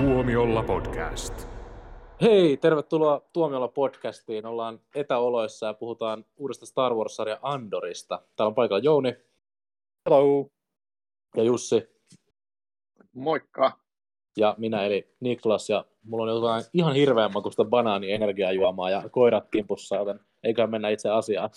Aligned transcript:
Tuomiolla 0.00 0.62
podcast. 0.62 1.48
Hei, 2.22 2.56
tervetuloa 2.56 3.28
Tuomiolla 3.32 3.68
podcastiin. 3.68 4.46
Ollaan 4.46 4.80
etäoloissa 4.94 5.66
ja 5.66 5.74
puhutaan 5.74 6.24
uudesta 6.36 6.66
Star 6.66 6.94
Wars-sarja 6.94 7.38
Andorista. 7.42 8.22
Täällä 8.36 8.48
on 8.48 8.54
paikalla 8.54 8.82
Jouni 8.84 9.16
Hello. 10.06 10.50
ja 11.36 11.42
Jussi 11.42 11.88
Moikka. 13.12 13.72
ja 14.36 14.54
minä 14.58 14.84
eli 14.84 15.14
Niklas. 15.20 15.70
Ja 15.70 15.84
mulla 16.02 16.32
on 16.32 16.36
jotain 16.36 16.64
ihan 16.72 16.94
hirveän 16.94 17.32
makusta 17.34 17.64
banaani 17.64 18.12
energiajuomaa 18.12 18.90
ja 18.90 19.08
koirat 19.10 19.48
kimpussa, 19.50 19.96
joten 19.96 20.20
eikä 20.44 20.66
mennä 20.66 20.88
itse 20.88 21.10
asiaan. 21.10 21.50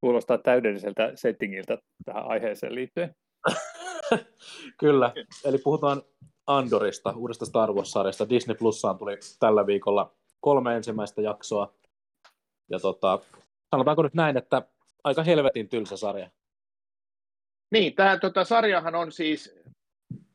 Kuulostaa 0.00 0.38
täydelliseltä 0.38 1.12
settingiltä 1.14 1.78
tähän 2.04 2.26
aiheeseen 2.26 2.74
liittyen. 2.74 3.14
Kyllä, 4.80 5.12
eli 5.44 5.58
puhutaan 5.58 6.02
Andorista, 6.46 7.14
uudesta 7.16 7.46
Star 7.46 7.72
Wars-sarjasta. 7.72 8.28
Disney 8.28 8.56
Plussaan 8.56 8.98
tuli 8.98 9.18
tällä 9.40 9.66
viikolla 9.66 10.14
kolme 10.40 10.76
ensimmäistä 10.76 11.22
jaksoa. 11.22 11.74
Ja 12.70 12.80
tota, 12.80 13.18
sanotaanko 13.70 14.02
nyt 14.02 14.14
näin, 14.14 14.36
että 14.36 14.62
aika 15.04 15.22
helvetin 15.22 15.68
tylsä 15.68 15.96
sarja. 15.96 16.30
Niin, 17.70 17.94
tämä 17.94 18.18
tota, 18.18 18.44
sarjahan 18.44 18.94
on 18.94 19.12
siis 19.12 19.54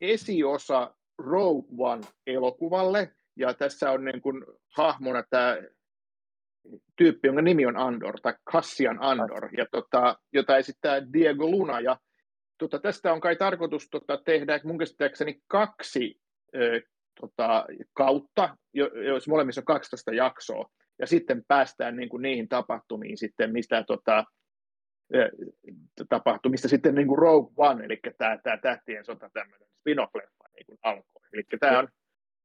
esiosa 0.00 0.94
Rogue 1.18 1.68
One-elokuvalle, 1.78 3.12
ja 3.36 3.54
tässä 3.54 3.90
on 3.90 4.04
niin 4.04 4.20
kuin, 4.20 4.44
hahmona 4.76 5.22
tämä 5.30 5.56
tyyppi, 6.96 7.28
jonka 7.28 7.42
nimi 7.42 7.66
on 7.66 7.76
Andor, 7.76 8.20
tai 8.22 8.34
Cassian 8.52 8.98
Andor, 9.00 9.48
ja, 9.58 9.66
tota, 9.70 10.18
jota 10.32 10.56
esittää 10.56 11.12
Diego 11.12 11.46
Luna, 11.46 11.80
ja 11.80 11.98
tota, 12.58 12.78
tästä 12.78 13.12
on 13.12 13.20
kai 13.20 13.36
tarkoitus 13.36 13.88
tota, 13.90 14.16
tehdä 14.16 14.60
mun 14.64 14.78
käsittääkseni 14.78 15.40
kaksi 15.46 16.20
ö, 16.54 16.80
tota, 17.20 17.66
kautta, 17.92 18.56
jo, 18.74 18.86
jos 18.86 19.28
molemmissa 19.28 19.60
on 19.60 19.64
12 19.64 20.12
jaksoa, 20.12 20.70
ja 20.98 21.06
sitten 21.06 21.44
päästään 21.48 21.96
niin 21.96 22.08
kuin, 22.08 22.22
niihin 22.22 22.48
tapahtumiin 22.48 23.18
sitten, 23.18 23.52
mistä 23.52 23.84
tota, 23.86 24.24
tapahtui, 26.08 26.50
mistä 26.50 26.68
sitten 26.68 26.94
niin 26.94 27.08
kuin 27.08 27.18
Rogue 27.18 27.52
One, 27.56 27.84
eli 27.84 28.00
tämä, 28.18 28.38
tämä 28.38 28.56
tähtien 28.56 29.04
sota, 29.04 29.30
tämmöinen 29.32 29.68
spin-off-leffa 29.68 30.48
niin 30.54 30.66
kuin 30.66 30.78
alkoi. 30.82 31.22
Eli 31.32 31.42
tämä 31.60 31.78
on, 31.78 31.88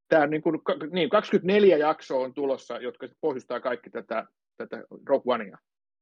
tämä 0.07 0.23
on 0.23 0.29
niin 0.29 0.41
kuin, 0.41 0.61
niin 0.91 1.09
24 1.09 1.77
jaksoa 1.77 2.23
on 2.23 2.33
tulossa, 2.33 2.77
jotka 2.77 3.07
pohjustaa 3.21 3.59
kaikki 3.59 3.89
tätä, 3.89 4.25
tätä 4.57 4.83
Rogue 5.05 5.33
Onea. 5.33 5.57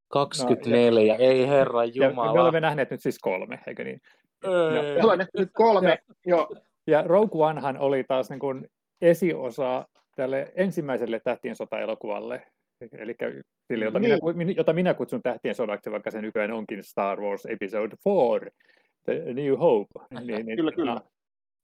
24, 0.10 1.14
no, 1.14 1.24
ei 1.24 1.48
herra 1.48 1.86
Jumala. 1.86 2.28
Ja 2.28 2.34
me 2.34 2.42
olemme 2.42 2.60
nähneet 2.60 2.92
nyt 2.92 3.02
siis 3.02 3.20
kolme, 3.20 3.60
eikö 3.68 3.84
niin? 3.84 4.02
Ei. 4.44 5.02
Olemme 5.02 5.28
nyt 5.38 5.50
kolme, 5.54 5.90
ja, 5.90 5.98
jo. 6.26 6.50
Ja 6.88 7.04
Rogue 7.08 7.46
Onehan 7.46 7.78
oli 7.78 8.04
taas 8.04 8.30
niin 8.30 8.40
kuin 8.40 8.68
esiosa 9.02 9.86
tälle 10.16 10.52
ensimmäiselle 10.56 11.20
Tähtien 11.24 11.56
sota-elokuvalle, 11.56 12.48
eli 12.98 13.16
sille, 13.68 13.86
jota, 13.86 14.00
niin. 14.00 14.20
minä, 14.34 14.54
jota 14.58 14.74
minä 14.74 14.94
kutsun 14.94 15.22
Tähtien 15.22 15.56
sodaksi, 15.56 15.92
vaikka 15.92 16.12
sen 16.12 16.22
nykyään 16.22 16.52
onkin 16.52 16.84
Star 16.84 17.22
Wars 17.22 17.46
Episode 17.46 17.96
4, 18.06 18.52
The 19.06 19.34
New 19.34 19.58
Hope. 19.60 20.00
Niin, 20.20 20.46
niin, 20.46 20.58
kyllä, 20.58 20.72
kyllä. 20.72 21.02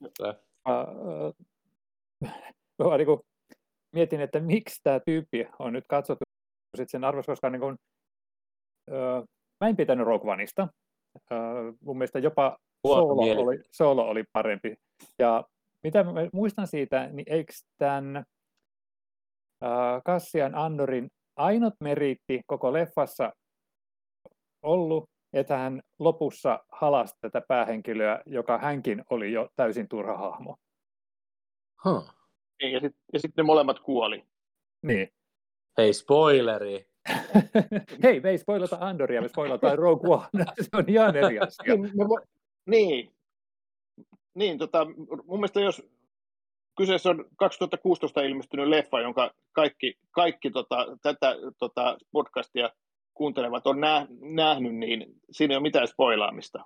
Uh, 0.03 1.33
uh, 2.83 2.97
niin 2.97 3.05
kuin, 3.05 3.19
mietin, 3.95 4.21
että 4.21 4.39
miksi 4.39 4.81
tämä 4.83 4.99
tyyppi 4.99 5.47
on 5.59 5.73
nyt 5.73 5.85
katsottu 5.87 6.25
sit 6.77 6.89
sen 6.89 7.03
arvossa, 7.03 7.31
koska 7.31 7.49
niin 7.49 7.59
kuin, 7.59 7.75
mä 9.61 9.67
en 9.69 9.75
pitänyt 9.75 10.07
Rogue 10.07 10.31
Oneista. 10.31 10.67
Mun 11.81 11.97
mielestä 11.97 12.19
jopa 12.19 12.57
Solo 12.87 13.41
oli, 13.41 13.59
Solo 13.71 14.09
oli 14.09 14.23
parempi. 14.33 14.75
Ja 15.19 15.43
mitä 15.83 16.03
mä 16.03 16.11
muistan 16.33 16.67
siitä, 16.67 17.07
niin 17.07 17.25
eikö 17.29 17.53
tämän 17.77 18.23
Kassian 20.05 20.55
Andorin 20.55 21.07
ainut 21.35 21.73
meriitti 21.79 22.41
koko 22.45 22.73
leffassa 22.73 23.31
ollut, 24.61 25.09
että 25.33 25.57
hän 25.57 25.81
lopussa 25.99 26.59
halasi 26.71 27.15
tätä 27.21 27.41
päähenkilöä, 27.47 28.21
joka 28.25 28.57
hänkin 28.57 29.03
oli 29.09 29.31
jo 29.31 29.49
täysin 29.55 29.87
turha 29.87 30.17
hahmo. 30.17 30.55
Huh. 31.83 32.09
Ja 32.59 32.79
sitten 32.79 33.19
sit 33.19 33.37
ne 33.37 33.43
molemmat 33.43 33.79
kuoli. 33.79 34.23
Niin. 34.81 35.09
Hei, 35.77 35.93
spoileri! 35.93 36.85
Hei, 38.03 38.19
me 38.19 38.29
ei 38.29 38.37
spoilata 38.37 38.77
Andoria, 38.79 39.21
me 39.21 39.27
spoilataan 39.27 39.77
Rogue 39.77 40.15
One. 40.15 40.45
Se 40.61 40.69
on 40.73 40.83
ihan 40.87 41.15
eri 41.15 41.39
asia. 41.39 41.75
Niin, 41.75 41.91
niin. 42.65 43.11
niin 44.33 44.57
tota, 44.57 44.85
mun 45.25 45.39
mielestä 45.39 45.59
jos 45.59 45.83
kyseessä 46.77 47.09
on 47.09 47.25
2016 47.35 48.21
ilmestynyt 48.21 48.67
leffa, 48.67 49.01
jonka 49.01 49.31
kaikki, 49.51 49.97
kaikki 50.11 50.51
tota, 50.51 50.97
tätä 51.01 51.35
tota 51.57 51.97
podcastia 52.11 52.69
kuuntelevat 53.13 53.67
on 53.67 53.81
nä, 53.81 54.07
nähnyt, 54.21 54.75
niin 54.75 55.15
siinä 55.31 55.53
ei 55.53 55.57
ole 55.57 55.61
mitään 55.63 55.87
spoilaamista. 55.87 56.65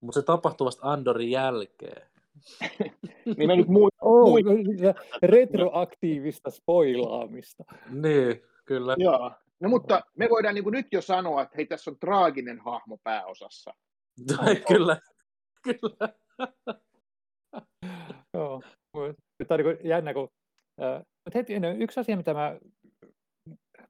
Mutta 0.00 0.20
se 0.20 0.26
tapahtuu 0.26 0.64
vasta 0.64 0.92
Andorin 0.92 1.30
jälkeen. 1.30 2.02
niin 3.36 3.48
me 3.48 3.56
nyt 3.56 3.68
muu, 3.68 3.88
oh, 4.00 4.28
muu... 4.28 4.38
retroaktiivista 5.22 6.50
spoilaamista. 6.50 7.64
niin, 7.90 8.42
kyllä. 8.64 8.96
Joo. 8.98 9.30
No 9.60 9.68
mutta 9.68 10.00
me 10.16 10.28
voidaan 10.30 10.54
niin 10.54 10.64
nyt 10.70 10.86
jo 10.92 11.02
sanoa, 11.02 11.42
että 11.42 11.56
hei, 11.56 11.66
tässä 11.66 11.90
on 11.90 11.98
traaginen 11.98 12.60
hahmo 12.60 12.98
pääosassa. 13.04 13.74
kyllä, 14.68 15.00
kyllä. 15.62 16.08
Joo. 18.34 18.62
Tämä 19.48 19.58
on 19.58 19.60
niin 19.64 19.88
jännä, 19.88 20.14
kun... 20.14 20.28
Äh, 20.82 20.98
mutta 20.98 21.38
heti, 21.38 21.54
yksi 21.78 22.00
asia, 22.00 22.16
mitä 22.16 22.34
mä 22.34 22.58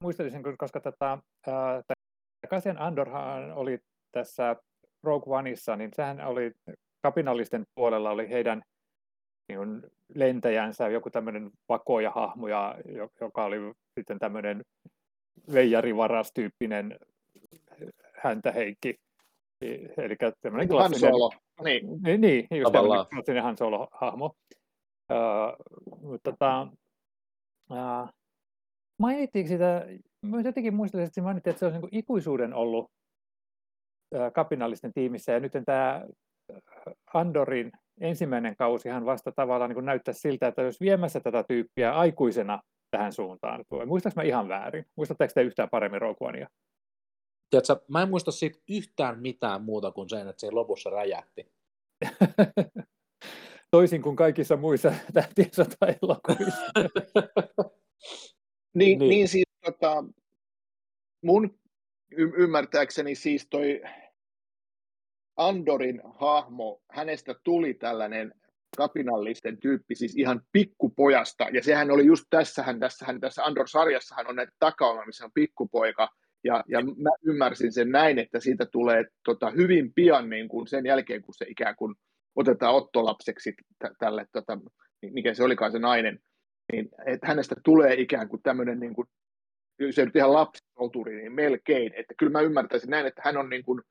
muistelisin, 0.01 0.43
koska 0.57 0.79
tätä, 0.79 1.11
äh, 1.47 1.83
Kasian 2.49 2.77
Andorhan 2.81 3.51
oli 3.51 3.79
tässä 4.11 4.55
Rogue 5.03 5.37
Oneissa, 5.37 5.75
niin 5.75 5.91
sehän 5.95 6.21
oli 6.21 6.51
kapinallisten 7.01 7.63
puolella 7.75 8.09
oli 8.09 8.29
heidän 8.29 8.61
niin 9.49 9.81
lentäjänsä, 10.15 10.87
joku 10.87 11.09
tämmöinen 11.09 11.51
vakoja-hahmo, 11.69 12.47
joka 13.21 13.43
oli 13.43 13.57
sitten 13.99 14.19
tämmöinen 14.19 14.63
veijarivarastyyppinen 15.53 16.99
häntä 18.23 18.51
heikki. 18.51 18.95
Eli 19.97 20.15
tämmöinen 20.41 20.67
klassinen... 20.67 21.11
Han 21.11 21.19
Solo. 21.19 21.31
Niin, 21.63 22.01
niin, 22.03 22.21
niin 22.21 22.47
just 22.51 22.71
tämmöinen 22.71 23.05
klassinen 23.13 23.43
Han 23.43 23.57
Solo-hahmo. 23.57 24.35
Uh, 25.11 26.01
mutta 26.01 26.31
tota, 26.31 26.67
uh, 27.71 28.09
mainittiinko 28.99 29.47
sitä, 29.47 29.85
mä 30.21 30.41
jotenkin 30.41 30.73
muistelin, 30.73 31.05
että 31.05 31.21
mainittiin, 31.21 31.51
että 31.51 31.59
se 31.59 31.65
olisi 31.65 31.79
niin 31.79 31.89
ikuisuuden 31.91 32.53
ollut 32.53 32.91
uh, 34.15 34.33
kapinallisten 34.33 34.93
tiimissä, 34.93 35.31
ja 35.31 35.39
nyt 35.39 35.51
tämä 35.65 36.05
Andorin 37.13 37.71
ensimmäinen 38.01 38.55
kausihan 38.55 39.05
vasta 39.05 39.31
tavallaan 39.31 39.71
niin 39.71 39.85
näyttää 39.85 40.13
siltä, 40.13 40.47
että 40.47 40.61
jos 40.61 40.79
viemässä 40.79 41.19
tätä 41.19 41.43
tyyppiä 41.43 41.91
aikuisena 41.91 42.59
tähän 42.91 43.13
suuntaan. 43.13 43.65
Muistaaks 43.85 44.15
mä 44.15 44.23
ihan 44.23 44.47
väärin? 44.47 44.85
Muistatteko 44.95 45.31
te 45.33 45.41
yhtään 45.41 45.69
paremmin 45.69 46.01
Rogue 46.01 46.27
Onea? 46.27 46.47
Tiedätkö, 47.49 47.85
mä 47.87 48.01
en 48.01 48.09
muista 48.09 48.31
siitä 48.31 48.59
yhtään 48.69 49.19
mitään 49.19 49.61
muuta 49.61 49.91
kuin 49.91 50.09
sen, 50.09 50.27
että 50.27 50.39
se 50.39 50.51
lopussa 50.51 50.89
räjähti. 50.89 51.51
Toisin 53.71 54.01
kuin 54.01 54.15
kaikissa 54.15 54.57
muissa 54.57 54.93
tähtien 55.13 55.49
sota-elokuvissa. 55.53 56.71
niin, 58.77 58.99
niin. 58.99 59.09
niin 59.09 59.27
siis 59.27 59.47
tota, 59.65 60.03
mun 61.23 61.59
y- 62.11 62.33
ymmärtääkseni 62.37 63.15
siis 63.15 63.47
toi 63.49 63.81
Andorin 65.37 66.01
hahmo, 66.05 66.81
hänestä 66.91 67.35
tuli 67.43 67.73
tällainen 67.73 68.33
kapinallisten 68.77 69.59
tyyppi, 69.59 69.95
siis 69.95 70.17
ihan 70.17 70.41
pikkupojasta, 70.51 71.47
ja 71.53 71.63
sehän 71.63 71.91
oli 71.91 72.05
just 72.05 72.25
tässähän, 72.29 72.79
tässähän 72.79 73.19
tässä 73.19 73.43
Andor-sarjassahan 73.43 74.27
on 74.27 74.35
näitä 74.35 74.51
takauma, 74.59 75.05
missä 75.05 75.25
on 75.25 75.31
pikkupoika, 75.33 76.09
ja, 76.43 76.63
ja 76.67 76.81
mä 76.81 77.09
ymmärsin 77.25 77.71
sen 77.71 77.91
näin, 77.91 78.19
että 78.19 78.39
siitä 78.39 78.65
tulee 78.65 79.05
tota, 79.25 79.51
hyvin 79.51 79.93
pian 79.93 80.29
niin 80.29 80.47
kuin 80.47 80.67
sen 80.67 80.85
jälkeen, 80.85 81.21
kun 81.21 81.33
se 81.33 81.45
ikään 81.49 81.75
kuin 81.75 81.95
otetaan 82.35 82.75
ottolapseksi 82.75 83.51
t- 83.53 83.97
tälle, 83.99 84.25
tota, 84.31 84.59
mikä 85.11 85.33
se 85.33 85.43
olikaan 85.43 85.71
se 85.71 85.79
nainen, 85.79 86.19
niin 86.71 86.89
että 87.05 87.27
hänestä 87.27 87.55
tulee 87.63 87.93
ikään 87.93 88.29
kuin 88.29 88.41
tämmöinen, 88.41 88.79
niin 88.79 88.93
kuin, 88.93 89.07
se 89.91 90.05
nyt 90.05 90.15
ihan 90.15 90.33
lapsisoturi, 90.33 91.15
niin 91.15 91.33
melkein, 91.33 91.93
että 91.95 92.13
kyllä 92.17 92.31
mä 92.31 92.41
ymmärtäisin 92.41 92.89
näin, 92.89 93.05
että 93.05 93.21
hän 93.25 93.37
on 93.37 93.49
niin 93.49 93.63
kuin 93.63 93.81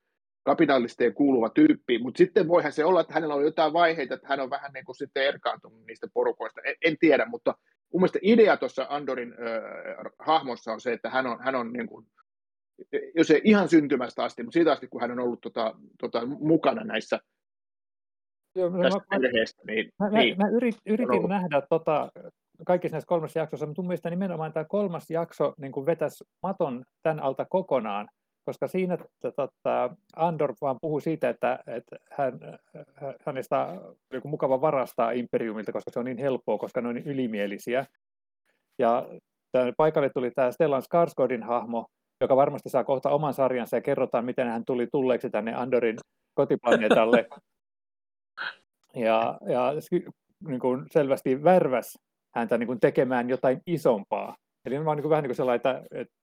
kapitalisteen 0.47 1.13
kuuluva 1.13 1.49
tyyppi, 1.49 1.99
mutta 1.99 2.17
sitten 2.17 2.47
voihan 2.47 2.71
se 2.71 2.85
olla, 2.85 3.01
että 3.01 3.13
hänellä 3.13 3.35
on 3.35 3.43
jotain 3.43 3.73
vaiheita, 3.73 4.13
että 4.13 4.27
hän 4.27 4.39
on 4.39 4.49
vähän 4.49 4.71
niin 4.73 4.85
kuin 4.85 4.95
sitten 4.95 5.23
erkaantunut 5.23 5.85
niistä 5.85 6.07
porukoista, 6.13 6.61
en, 6.61 6.75
en 6.81 6.97
tiedä, 6.99 7.25
mutta 7.25 7.55
mun 7.93 8.01
mielestä 8.01 8.19
idea 8.21 8.57
tuossa 8.57 8.85
Andorin 8.89 9.33
äh, 9.33 10.11
hahmossa 10.19 10.73
on 10.73 10.81
se, 10.81 10.93
että 10.93 11.09
hän 11.09 11.27
on, 11.27 11.39
hän 11.43 11.55
on 11.55 11.73
niin 11.73 11.87
kuin, 11.87 12.05
jos 13.15 13.31
ei 13.31 13.41
ihan 13.43 13.69
syntymästä 13.69 14.23
asti, 14.23 14.43
mutta 14.43 14.53
siitä 14.53 14.71
asti, 14.71 14.87
kun 14.87 15.01
hän 15.01 15.11
on 15.11 15.19
ollut 15.19 15.41
tota, 15.41 15.75
tota, 15.99 16.25
mukana 16.25 16.83
näissä 16.83 17.19
Joo, 18.55 18.69
mä, 18.69 18.77
mä, 18.77 19.19
perheestä. 19.19 19.61
Niin, 19.67 19.91
mä, 19.99 20.09
mä, 20.09 20.17
niin. 20.17 20.37
mä 20.37 20.49
yrit, 20.49 20.75
yritin 20.85 21.29
nähdä 21.29 21.61
tota, 21.69 22.11
kaikissa 22.67 22.95
näissä 22.95 23.07
kolmessa 23.07 23.39
jaksossa, 23.39 23.65
mutta 23.65 23.81
mun 23.81 23.87
mielestä 23.87 24.09
nimenomaan 24.09 24.53
tämä 24.53 24.65
kolmas 24.65 25.09
jakso 25.09 25.53
niin 25.57 25.85
vetäisi 25.85 26.23
maton 26.43 26.85
tämän 27.03 27.19
alta 27.19 27.45
kokonaan, 27.45 28.07
koska 28.47 28.67
siinä 28.67 28.97
tota, 29.21 29.95
Andor 30.15 30.53
vaan 30.61 30.77
puhuu 30.81 30.99
siitä, 30.99 31.29
että, 31.29 31.59
että 31.67 31.95
hän, 32.11 32.39
hä- 32.95 33.13
hänestä 33.25 33.59
on 33.65 33.95
joku 34.13 34.27
mukava 34.27 34.61
varastaa 34.61 35.11
Imperiumilta, 35.11 35.71
koska 35.71 35.91
se 35.91 35.99
on 35.99 36.05
niin 36.05 36.17
helppoa, 36.17 36.57
koska 36.57 36.81
ne 36.81 36.87
on 36.87 36.95
niin 36.95 37.07
ylimielisiä. 37.07 37.85
Ja 38.79 39.09
tämän 39.51 39.73
paikalle 39.77 40.09
tuli 40.09 40.31
tämä 40.31 40.51
Stellan 40.51 40.81
Skarsgårdin 40.81 41.43
hahmo, 41.43 41.85
joka 42.21 42.35
varmasti 42.35 42.69
saa 42.69 42.83
kohta 42.83 43.09
oman 43.09 43.33
sarjansa 43.33 43.77
ja 43.77 43.81
kerrotaan, 43.81 44.25
miten 44.25 44.47
hän 44.47 44.65
tuli 44.65 44.87
tulleeksi 44.91 45.29
tänne 45.29 45.53
Andorin 45.53 45.97
kotiplaneetalle. 46.33 47.27
Ja, 48.95 49.37
ja 49.45 49.73
niin 50.47 50.59
kuin 50.59 50.85
selvästi 50.91 51.43
värväs 51.43 51.97
häntä 52.35 52.57
niin 52.57 52.67
kuin 52.67 52.79
tekemään 52.79 53.29
jotain 53.29 53.61
isompaa. 53.65 54.35
Eli 54.65 54.77
on 54.77 54.85
vaan 54.85 54.97
niin 54.97 55.03
kuin, 55.03 55.09
vähän 55.09 55.23
niin 55.23 55.29
kuin 55.29 55.35
sellainen, 55.35 55.55
että, 55.55 55.83
että 55.91 56.13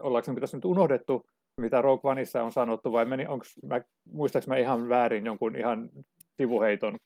ollaanko 0.00 0.32
me 0.32 0.40
tässä 0.40 0.56
nyt 0.56 0.64
unohdettu, 0.64 1.22
mitä 1.60 1.82
Rogue 1.82 2.10
Oneissa 2.10 2.42
on 2.42 2.52
sanottu, 2.52 2.92
vai 2.92 3.04
meni, 3.04 3.26
onks, 3.26 3.54
mä, 3.66 3.80
muistaaks 4.12 4.46
mä 4.46 4.56
ihan 4.56 4.88
väärin 4.88 5.26
jonkun 5.26 5.56
ihan 5.56 5.90
sivuheiton 6.36 6.98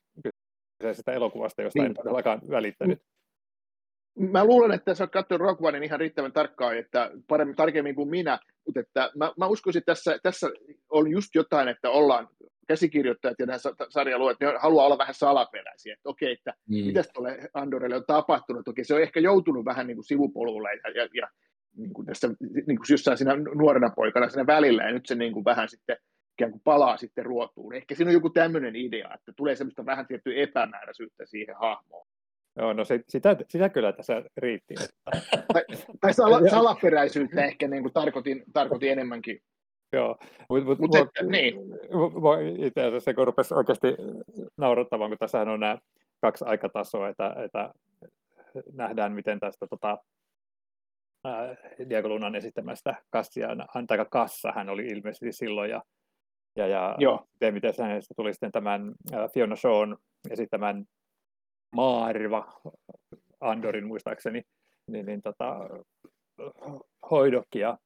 kyseisestä 0.80 1.12
elokuvasta, 1.12 1.62
josta 1.62 1.78
Niin. 1.82 1.86
en 1.90 1.94
todellakaan 1.94 2.40
välittänyt. 2.50 3.02
Mä 4.18 4.44
luulen, 4.44 4.72
että 4.72 4.94
sä 4.94 5.04
oot 5.04 5.10
katsonut 5.12 5.40
Rogue 5.48 5.68
Onein 5.68 5.84
ihan 5.84 6.00
riittävän 6.00 6.32
tarkkaan, 6.32 6.78
että 6.78 7.10
paremmin, 7.28 7.56
tarkemmin 7.56 7.94
kuin 7.94 8.08
minä, 8.08 8.38
mutta 8.66 8.80
että 8.80 9.10
mä, 9.16 9.32
mä 9.38 9.46
uskoisin, 9.46 9.78
että 9.80 9.90
tässä, 9.94 10.18
tässä 10.22 10.50
on 10.90 11.10
just 11.10 11.34
jotain, 11.34 11.68
että 11.68 11.90
ollaan 11.90 12.28
käsikirjoittajat 12.68 13.36
ja 13.38 13.46
nämä 13.46 13.58
sa- 13.58 13.74
sarjaluojat, 13.88 14.40
ne 14.40 14.46
haluaa 14.58 14.86
olla 14.86 14.98
vähän 14.98 15.14
salaperäisiä, 15.14 15.94
että 15.94 16.08
okei, 16.08 16.32
että 16.32 16.54
Mm. 16.68 16.76
mitäs 16.86 17.08
tuolle 17.14 17.38
Andorelle 17.54 17.96
on 17.96 18.04
tapahtunut, 18.06 18.68
okei, 18.68 18.84
se 18.84 18.94
on 18.94 19.02
ehkä 19.02 19.20
joutunut 19.20 19.64
vähän 19.64 19.86
niin 19.86 19.96
kuin 19.96 20.04
sivupolulle 20.04 20.68
ja, 20.84 20.90
ja, 20.90 21.08
ja 21.14 21.28
niin 21.76 21.92
kuin 21.92 22.06
tässä 22.06 22.28
niin 22.66 22.78
kuin 22.78 22.86
jossain 22.90 23.18
siinä 23.18 23.36
nuorena 23.54 23.90
poikana 23.96 24.28
siinä 24.28 24.46
välillä, 24.46 24.82
ja 24.82 24.92
nyt 24.92 25.06
se 25.06 25.14
niin 25.14 25.32
kuin 25.32 25.44
vähän 25.44 25.68
sitten 25.68 25.96
ikään 26.38 26.50
kuin 26.50 26.62
palaa 26.64 26.96
sitten 26.96 27.26
ruotuun. 27.26 27.74
Ehkä 27.74 27.94
siinä 27.94 28.08
on 28.08 28.14
joku 28.14 28.30
tämmöinen 28.30 28.76
idea, 28.76 29.14
että 29.14 29.32
tulee 29.36 29.56
semmoista 29.56 29.86
vähän 29.86 30.06
tiettyä 30.06 30.34
epämääräisyyttä 30.36 31.26
siihen 31.26 31.56
hahmoon. 31.56 32.06
Joo, 32.58 32.72
no 32.72 32.84
se, 32.84 33.00
sitä, 33.08 33.36
sitä 33.48 33.68
kyllä 33.68 33.92
tässä 33.92 34.22
riitti. 34.36 34.74
Tai, 35.52 35.64
tai 36.00 36.14
sala, 36.14 36.48
salaperäisyyttä 36.50 37.44
ehkä 37.44 37.68
niin 37.68 37.82
kuin 37.82 37.92
tarkoitin, 37.92 38.44
tarkoitin 38.52 38.92
enemmänkin. 38.92 39.40
joo, 39.92 40.18
mutta 40.48 40.64
mut, 40.64 40.78
Mutta 40.78 40.98
mua- 40.98 41.06
että, 41.06 41.22
niin, 41.22 41.54
itse 42.66 42.80
asiassa 42.80 43.04
se 43.04 43.14
kun 43.14 43.26
rupesi 43.26 43.54
oikeasti 43.54 43.88
naurattamaan, 44.56 45.10
kun 45.10 45.18
tässähän 45.18 45.48
on 45.48 45.60
nämä 45.60 45.78
kaksi 46.20 46.44
aikatasoa, 46.44 47.08
että, 47.08 47.34
että 47.44 47.70
nähdään, 48.72 49.12
miten 49.12 49.40
tästä 49.40 49.66
tota, 49.66 49.98
ää, 51.26 51.56
Diego 51.88 52.08
Lunan 52.08 52.34
esittämästä 52.34 52.94
Kassia, 53.10 53.48
tai 53.86 54.06
Kassa 54.10 54.52
hän 54.52 54.68
oli 54.68 54.86
ilmeisesti 54.86 55.32
silloin, 55.32 55.70
ja, 55.70 55.82
ja, 56.56 56.66
ja 56.66 56.96
Joo. 56.98 57.24
miten, 57.32 57.54
miten 57.54 57.74
hänestä 57.78 58.14
tuli 58.16 58.32
sitten 58.32 58.52
tämän 58.52 58.94
ää, 59.12 59.28
Fiona 59.28 59.56
Shawn 59.56 59.96
esittämän 60.30 60.84
Maarva 61.76 62.52
Andorin 63.40 63.86
muistaakseni, 63.86 64.42
niin, 64.90 65.06
niin 65.06 65.22
tota, 65.22 65.56
hoidokkia. 67.10 67.78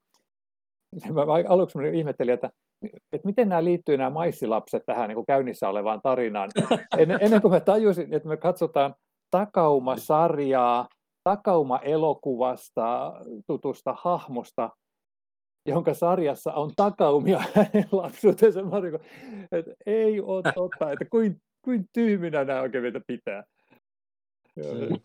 Mä 1.15 1.27
mä 1.27 1.33
aluksi 1.49 1.79
mä 1.79 1.87
ihmettelin, 1.87 2.35
että, 2.35 2.51
että 3.13 3.27
miten 3.29 3.49
nämä 3.49 3.65
liittyy 3.65 3.97
nämä 3.97 4.11
maissilapset 4.11 4.83
tähän 4.87 5.09
niin 5.09 5.15
kuin 5.15 5.27
käynnissä 5.27 5.69
olevaan 5.69 6.01
tarinaan. 6.03 6.51
Ennen, 6.99 7.19
ennen 7.21 7.43
kuin 7.43 7.53
mä 7.53 7.61
tajusin, 7.61 8.15
että 8.15 8.29
me 8.29 8.37
katsotaan 8.37 8.95
Takauma-sarjaa, 9.31 10.89
Takauma-elokuvasta 11.25 13.13
tutusta 13.47 13.95
hahmosta, 13.99 14.71
jonka 15.67 15.95
sarjassa 15.95 16.53
on 16.53 16.73
takaumia 16.77 17.43
hänen 17.55 17.89
lapsuutensa. 18.03 18.63
Mä 18.63 18.77
olin, 18.77 18.95
että 19.53 19.75
ei 19.87 20.21
ole 20.21 20.53
totta, 20.55 20.93
että 20.93 21.05
kuin, 21.05 21.43
kuin 21.65 21.85
tyhminä 21.93 22.45
nämä 22.45 22.61
oikein 22.61 22.85
pitää. 23.07 23.45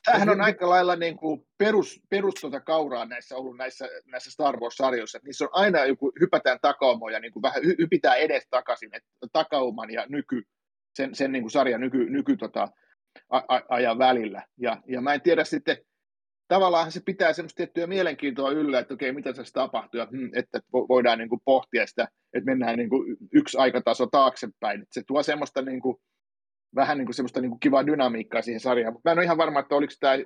Tämähän 0.06 0.30
on 0.30 0.42
aika 0.42 0.70
lailla 0.70 0.96
niin 0.96 1.18
kuin 1.18 1.48
perus, 1.58 2.02
perus 2.10 2.34
tuota 2.34 2.60
kauraa 2.60 3.06
näissä 3.06 3.36
ollut 3.36 3.58
näissä, 3.58 3.90
näissä 4.06 4.32
Star 4.32 4.60
Wars-sarjoissa. 4.60 5.20
Niissä 5.24 5.46
on 5.46 5.50
aina 5.54 5.86
joku, 5.86 6.12
hypätään 6.20 6.60
takaumoja, 6.62 7.20
niin 7.20 7.32
kuin 7.32 7.44
vähän 7.44 7.64
hy- 7.64 7.76
hypitään 7.80 8.18
edes 8.18 8.48
takaisin, 8.50 8.96
että 8.96 9.10
takauman 9.34 9.92
ja 9.92 10.06
nyky, 10.10 10.44
sen, 10.96 11.16
sen 11.16 11.32
niin 11.32 11.44
kuin 11.44 11.52
sarjan 11.52 11.82
nyky, 11.82 12.10
nyky 12.10 12.38
tota, 12.38 12.68
a, 13.30 13.38
a, 13.48 13.62
ajan 13.70 13.98
välillä. 13.98 14.44
Ja, 14.58 14.82
ja 14.88 15.02
mä 15.02 15.14
en 15.14 15.22
tiedä 15.22 15.44
sitten, 15.44 15.78
tavallaan 16.48 16.92
se 16.92 17.02
pitää 17.06 17.34
semmoista 17.34 17.58
tiettyä 17.58 17.88
mielenkiintoa 17.88 18.52
yllä, 18.52 18.80
että 18.80 18.94
okei, 18.94 19.12
mitä 19.12 19.34
tässä 19.34 19.54
tapahtuu, 19.54 20.00
ja, 20.00 20.08
hmm, 20.12 20.30
että 20.36 20.58
vo- 20.60 20.88
voidaan 20.90 21.18
niin 21.18 21.30
kuin 21.30 21.42
pohtia 21.46 21.88
sitä, 21.88 22.08
että 22.34 22.52
mennään 22.52 22.78
niin 22.78 22.90
kuin 22.90 23.18
yksi 23.34 23.58
aikataso 23.58 24.08
taaksepäin. 24.08 24.82
Että 24.82 24.94
se 24.94 25.04
tuo 25.08 25.24
semmoista 25.24 25.62
niin 25.62 25.82
kuin, 25.82 25.98
vähän 26.76 26.98
niin 26.98 27.06
kuin 27.06 27.16
semmoista 27.16 27.42
niin 27.42 27.50
kuin 27.50 27.60
kivaa 27.60 27.86
dynamiikkaa 27.86 28.42
siihen 28.42 28.60
sarjaan, 28.60 28.94
mutta 28.94 29.10
mä 29.10 29.12
en 29.12 29.18
ole 29.18 29.26
ihan 29.26 29.38
varma, 29.38 29.60
että 29.60 29.76
oliko 29.76 29.94
tämä 30.00 30.18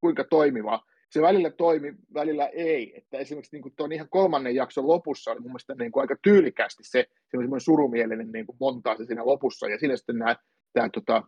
kuinka 0.00 0.24
toimiva. 0.24 0.80
Se 1.10 1.22
välillä 1.22 1.50
toimi, 1.50 1.94
välillä 2.14 2.46
ei. 2.46 2.96
Että 2.96 3.18
esimerkiksi 3.18 3.56
niin 3.56 3.62
kuin 3.62 3.74
tuon 3.76 3.92
ihan 3.92 4.08
kolmannen 4.10 4.54
jakson 4.54 4.88
lopussa 4.88 5.30
oli 5.30 5.40
mun 5.40 5.50
mielestä 5.50 5.74
niin 5.74 5.92
kuin 5.92 6.00
aika 6.00 6.16
tyylikästi 6.22 6.84
se, 6.84 7.06
se 7.10 7.30
semmoinen 7.30 7.60
surumielinen 7.60 8.32
niin 8.32 8.46
kuin 8.46 8.56
montaasi 8.60 9.04
siinä 9.06 9.26
lopussa, 9.26 9.68
ja 9.68 9.78
siinä 9.78 9.96
sitten 9.96 10.18
nämä, 10.18 10.36
tämä 10.72 10.88
tota, 10.88 11.22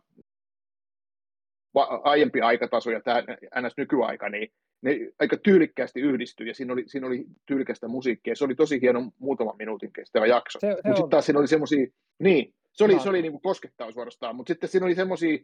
aiempi 2.03 2.41
aikataso 2.41 2.91
ja 2.91 3.01
tämä 3.01 3.23
ns. 3.61 3.73
nykyaika, 3.77 4.29
niin 4.29 4.51
ne 4.81 4.99
aika 5.19 5.37
tyylikkäästi 5.37 5.99
yhdistyi, 5.99 6.47
ja 6.47 6.55
siinä 6.55 6.73
oli, 6.73 6.83
siinä 6.87 7.07
oli 7.07 7.25
tyylikästä 7.45 7.87
musiikkia. 7.87 8.35
Se 8.35 8.45
oli 8.45 8.55
tosi 8.55 8.81
hieno 8.81 9.11
muutaman 9.19 9.57
minuutin 9.57 9.93
kestävä 9.93 10.25
jakso. 10.25 10.59
Se, 10.59 10.67
se 10.67 10.75
Mutta 10.75 10.95
sitten 10.95 11.09
taas 11.09 11.25
siinä 11.25 11.39
oli 11.39 11.47
semmoisia, 11.47 11.87
niin, 12.19 12.53
se 12.71 12.83
oli, 12.83 12.93
Joo. 12.93 13.03
se 13.03 13.09
oli 13.09 13.21
niinku 13.21 13.39
koskettava 13.39 13.91
suorastaan, 13.91 14.35
mutta 14.35 14.53
sitten 14.53 14.69
siinä 14.69 14.85
oli 14.85 14.95
semmoisia 14.95 15.37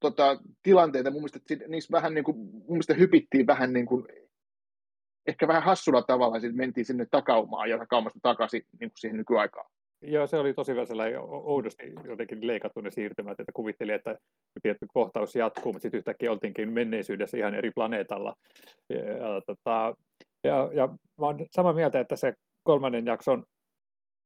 tota, 0.00 0.40
tilanteita, 0.62 1.10
mun 1.10 1.22
mielestä, 1.22 1.68
niissä 1.68 1.92
vähän 1.92 2.14
niin 2.14 2.24
kuin, 2.24 2.36
mun 2.38 2.64
mielestä 2.68 2.94
hypittiin 2.94 3.46
vähän 3.46 3.72
niin 3.72 3.86
kuin, 3.86 4.06
ehkä 5.26 5.48
vähän 5.48 5.62
hassulla 5.62 6.02
tavalla, 6.02 6.36
ja 6.36 6.40
sitten 6.40 6.56
mentiin 6.56 6.84
sinne 6.84 7.06
takaumaan 7.10 7.70
ja 7.70 7.78
takaumasta 7.78 8.18
takaisin 8.22 8.62
niin 8.80 8.90
kuin 8.90 8.98
siihen 8.98 9.16
nykyaikaan. 9.16 9.70
Joo, 10.02 10.26
se 10.26 10.38
oli 10.38 10.54
tosi 10.54 10.72
sellainen 10.86 11.20
oudosti 11.20 11.92
jotenkin 12.04 12.46
leikattu 12.46 12.80
ne 12.80 12.90
siirtymät, 12.90 13.40
että 13.40 13.52
kuvitteli, 13.52 13.92
että 13.92 14.18
tietty 14.62 14.86
kohtaus 14.94 15.36
jatkuu, 15.36 15.72
mutta 15.72 15.82
sitten 15.82 15.98
yhtäkkiä 15.98 16.32
oltiinkin 16.32 16.72
menneisyydessä 16.72 17.36
ihan 17.36 17.54
eri 17.54 17.70
planeetalla. 17.70 18.34
Ja, 18.88 19.40
tota, 19.46 19.94
ja, 20.44 20.70
ja 20.74 20.86
mä 20.86 21.26
olen 21.26 21.46
samaa 21.50 21.72
mieltä, 21.72 22.00
että 22.00 22.16
se 22.16 22.34
kolmannen 22.62 23.06
jakson 23.06 23.44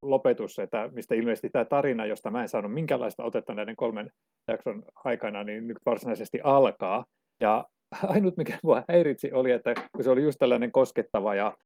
lopetus, 0.03 0.59
että 0.59 0.89
mistä 0.93 1.15
ilmeisesti 1.15 1.51
tämä 1.51 1.65
tarina, 1.65 2.07
josta 2.07 2.31
mä 2.31 2.43
en 2.43 2.49
saanut 2.49 2.73
minkäänlaista 2.73 3.25
otetta 3.25 3.55
näiden 3.55 3.77
kolmen 3.77 4.11
jakson 4.49 4.83
aikana, 5.05 5.45
niin 5.45 5.67
nyt 5.67 5.79
varsinaisesti 5.87 6.41
alkaa. 6.45 7.05
Ja 7.41 7.65
ainut, 8.15 8.37
mikä 8.37 8.59
mua 8.63 8.85
häiritsi, 8.89 9.33
oli, 9.33 9.51
että 9.51 9.75
kun 9.93 10.05
se 10.05 10.11
oli 10.11 10.23
just 10.23 10.39
tällainen 10.39 10.73
koskettava 10.73 11.35
ja, 11.35 11.57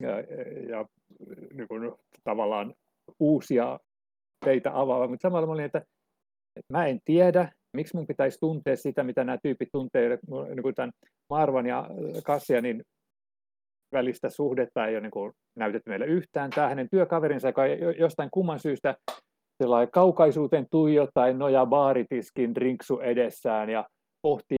ja, 0.00 0.20
ja 0.68 0.86
niin 1.54 1.68
kuin, 1.68 1.92
tavallaan 2.24 2.74
uusia 3.20 3.78
teitä 4.44 4.80
avaava, 4.80 5.08
mutta 5.08 5.22
samalla 5.22 5.46
mä 5.46 5.52
olin, 5.52 5.64
että, 5.64 5.78
että 6.56 6.72
mä 6.72 6.86
en 6.86 6.98
tiedä, 7.04 7.52
miksi 7.76 7.96
mun 7.96 8.06
pitäisi 8.06 8.38
tuntea 8.40 8.76
sitä, 8.76 9.04
mitä 9.04 9.24
nämä 9.24 9.38
tyypit 9.42 9.68
tuntee, 9.72 10.08
niin 10.08 10.62
kuin 10.62 10.74
tämän 10.74 10.90
Marvan 11.30 11.66
ja 11.66 11.90
Kassianin 12.24 12.82
välistä 13.94 14.30
suhdetta 14.30 14.86
ei 14.86 14.94
ole 14.94 15.00
niin 15.00 15.10
kuin 15.10 15.32
näytetty 15.58 15.90
meille 15.90 16.06
yhtään. 16.06 16.50
Tämä 16.50 16.68
hänen 16.68 16.88
työkaverinsa, 16.90 17.48
joka 17.48 17.66
jo- 17.66 17.90
jostain 17.90 18.28
kumman 18.32 18.58
syystä 18.58 18.96
kaukaisuuteen 19.92 20.66
tuijottaen 20.70 21.38
nojaa 21.38 21.66
baaritiskin 21.66 22.54
drinksu 22.54 23.00
edessään 23.00 23.70
ja 23.70 23.84
pohtii 24.22 24.57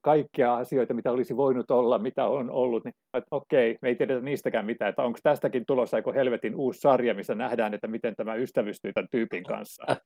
kaikkia 0.00 0.56
asioita, 0.56 0.94
mitä 0.94 1.12
olisi 1.12 1.36
voinut 1.36 1.70
olla, 1.70 1.98
mitä 1.98 2.26
on 2.26 2.50
ollut, 2.50 2.84
niin 2.84 2.94
että 3.14 3.28
okei, 3.30 3.78
me 3.82 3.88
ei 3.88 3.94
tiedetä 3.94 4.20
niistäkään 4.20 4.66
mitään, 4.66 4.88
että 4.88 5.02
onko 5.02 5.18
tästäkin 5.22 5.66
tulossa 5.66 5.96
joku 5.96 6.12
helvetin 6.12 6.54
uusi 6.54 6.80
sarja, 6.80 7.14
missä 7.14 7.34
nähdään, 7.34 7.74
että 7.74 7.86
miten 7.86 8.16
tämä 8.16 8.34
ystävystyy 8.34 8.92
tämän 8.92 9.08
tyypin 9.10 9.44
kanssa. 9.44 9.84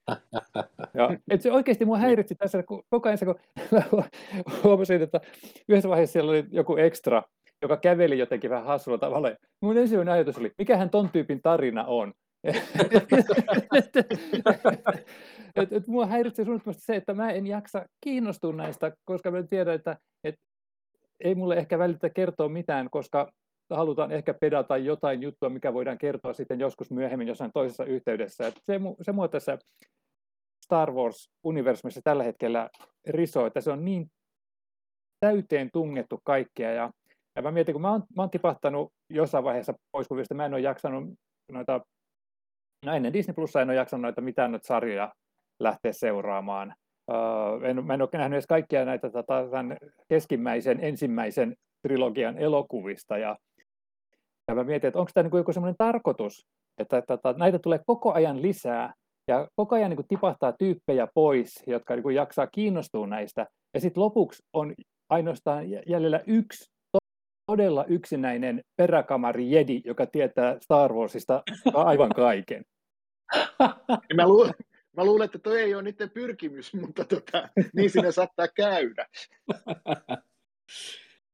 Ja, 0.95 1.17
et 1.31 1.43
se 1.43 1.53
oikeasti 1.53 1.85
mua 1.85 1.99
häiritsi 1.99 2.35
tässä, 2.35 2.63
kun 2.63 2.83
koko 2.91 3.09
ajan 3.09 3.19
kun 3.25 4.05
huomasin, 4.65 5.03
että 5.03 5.21
yhdessä 5.69 5.89
vaiheessa 5.89 6.13
siellä 6.13 6.31
oli 6.31 6.45
joku 6.51 6.77
ekstra, 6.77 7.23
joka 7.63 7.77
käveli 7.77 8.19
jotenkin 8.19 8.51
vähän 8.51 8.65
hassulla 8.65 8.99
tavalla. 8.99 9.31
Mun 9.61 9.79
ensimmäinen 9.79 10.15
ajatus 10.15 10.39
oli, 10.39 10.53
mikähän 10.59 10.91
ton 10.91 11.09
tyypin 11.09 11.43
tarina 11.43 11.85
on. 11.85 12.13
et, 15.63 15.73
et 15.73 15.87
mua 15.87 16.07
häiritsee 16.07 16.45
suunnattomasti 16.45 16.83
se, 16.83 16.97
että 16.97 17.15
mä 17.15 17.31
en 17.31 17.47
jaksa 17.47 17.87
kiinnostua 18.01 18.53
näistä, 18.53 18.93
koska 19.05 19.31
mä 19.31 19.43
tiedän, 19.43 19.75
että 19.75 19.97
et 20.25 20.35
ei 21.21 21.35
mulle 21.35 21.57
ehkä 21.57 21.79
välitä 21.79 22.11
kertoa 22.11 22.49
mitään, 22.49 22.91
koska 22.91 23.33
halutaan 23.71 24.13
ehkä 24.13 24.35
pedata 24.35 24.77
jotain 24.77 25.23
juttua, 25.23 25.49
mikä 25.49 25.75
voidaan 25.75 25.99
kertoa 25.99 26.33
sitten 26.33 26.61
joskus 26.61 26.91
myöhemmin 26.91 27.29
jossain 27.29 27.51
toisessa 27.55 27.85
yhteydessä. 27.85 28.47
Et 28.47 28.55
se, 28.63 28.81
se 29.03 29.13
mua 29.13 29.29
tässä 29.29 29.59
Star 30.65 30.93
Wars-universumissa 30.93 32.01
tällä 32.05 32.23
hetkellä 32.23 32.71
risoo, 33.09 33.47
että 33.47 33.61
se 33.61 33.71
on 33.71 33.85
niin 33.85 34.07
täyteen 35.21 35.71
tungettu 35.73 36.21
kaikkea. 36.25 36.73
Ja, 36.73 36.91
ja 37.37 37.43
mä 37.43 37.51
mietin, 37.51 37.73
kun 37.73 37.83
mä 37.83 37.91
oon, 37.91 38.03
mä 38.17 38.23
oon 38.23 38.31
tipahtanut 38.31 38.93
jossain 39.11 39.45
vaiheessa 39.45 39.75
pois 39.93 40.09
kuvista, 40.09 40.35
mä 40.35 40.47
en 40.47 40.55
ole 40.55 40.61
jaksanut 40.61 41.05
noita, 41.53 41.81
no 42.87 42.95
ennen 42.95 43.13
Disney 43.13 43.35
Plussa 43.35 43.63
en 43.63 43.71
ole 43.71 43.77
jaksanut 43.77 44.03
noita 44.03 44.21
mitään 44.21 44.51
noita 44.51 44.67
sarjoja 44.67 45.13
lähteä 45.63 45.93
seuraamaan. 45.93 46.75
Uh, 47.11 47.65
en, 47.65 47.85
mä 47.87 47.95
en 47.95 48.03
ole 48.03 48.09
nähnyt 48.13 48.37
edes 48.37 48.47
kaikkia 48.47 48.85
näitä 48.85 49.11
tota, 49.11 49.49
tämän 49.51 49.77
keskimmäisen 50.09 50.79
ensimmäisen 50.81 51.57
trilogian 51.83 52.39
elokuvista. 52.39 53.19
Ja, 53.19 53.37
ja 54.49 54.55
mä 54.55 54.65
mietin, 54.65 54.89
että 54.89 54.99
onko 54.99 55.11
tämä 55.15 55.29
niin 55.29 55.39
joku 55.39 55.53
semmoinen 55.53 55.77
tarkoitus, 55.79 56.47
että, 56.79 56.99
että 56.99 57.19
näitä 57.37 57.59
tulee 57.59 57.81
koko 57.87 58.13
ajan 58.13 58.43
lisää 58.43 58.95
ja 59.29 59.49
koko 59.57 59.75
ajan 59.75 59.91
niin 59.91 60.09
tipahtaa 60.09 60.53
tyyppejä 60.53 61.09
pois, 61.15 61.63
jotka 61.67 61.97
niin 61.97 62.15
jaksaa 62.15 62.47
kiinnostua 62.47 63.07
näistä. 63.07 63.47
Ja 63.75 63.81
sitten 63.81 64.03
lopuksi 64.03 64.43
on 64.53 64.75
ainoastaan 65.11 65.71
jäljellä 65.71 66.21
yksi 66.27 66.73
todella 67.47 67.85
yksinäinen 67.85 68.63
peräkamari 68.77 69.51
jedi, 69.51 69.83
joka 69.85 70.07
tietää 70.07 70.57
Star 70.61 70.93
Warsista 70.93 71.43
aivan 71.75 72.11
kaiken. 72.11 72.65
Mä 74.17 74.29
luulen, 74.29 74.55
mä 74.97 75.05
luulen, 75.05 75.25
että 75.25 75.39
toi 75.39 75.61
ei 75.61 75.75
ole 75.75 75.83
niiden 75.83 76.11
pyrkimys, 76.11 76.75
mutta 76.81 77.05
tota, 77.05 77.49
niin 77.75 77.91
sinne 77.91 78.13
saattaa 78.13 78.49
käydä. 78.49 79.09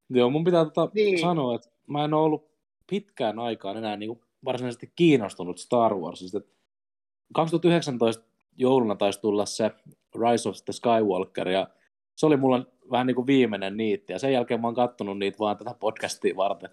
Joo, 0.09 0.29
mun 0.29 0.43
pitää 0.43 0.65
tota 0.65 0.91
niin. 0.93 1.19
sanoa, 1.19 1.55
että 1.55 1.69
mä 1.87 2.05
en 2.05 2.13
ole 2.13 2.23
ollut 2.23 2.51
pitkään 2.89 3.39
aikaan 3.39 3.77
enää 3.77 3.97
niin 3.97 4.07
kuin 4.07 4.21
varsinaisesti 4.45 4.91
kiinnostunut 4.95 5.57
Star 5.57 5.95
Warsista. 5.95 6.41
2019 7.33 8.25
jouluna 8.57 8.95
taisi 8.95 9.21
tulla 9.21 9.45
se 9.45 9.71
Rise 10.21 10.49
of 10.49 10.55
the 10.65 10.73
Skywalker, 10.73 11.49
ja 11.49 11.67
se 12.15 12.25
oli 12.25 12.37
mulla 12.37 12.65
vähän 12.91 13.07
niin 13.07 13.15
kuin 13.15 13.27
viimeinen 13.27 13.77
niitti, 13.77 14.13
ja 14.13 14.19
sen 14.19 14.33
jälkeen 14.33 14.61
mä 14.61 14.67
oon 14.67 14.75
kattonut 14.75 15.19
niitä 15.19 15.39
vaan 15.39 15.57
tätä 15.57 15.75
podcastia 15.79 16.35
varten. 16.35 16.69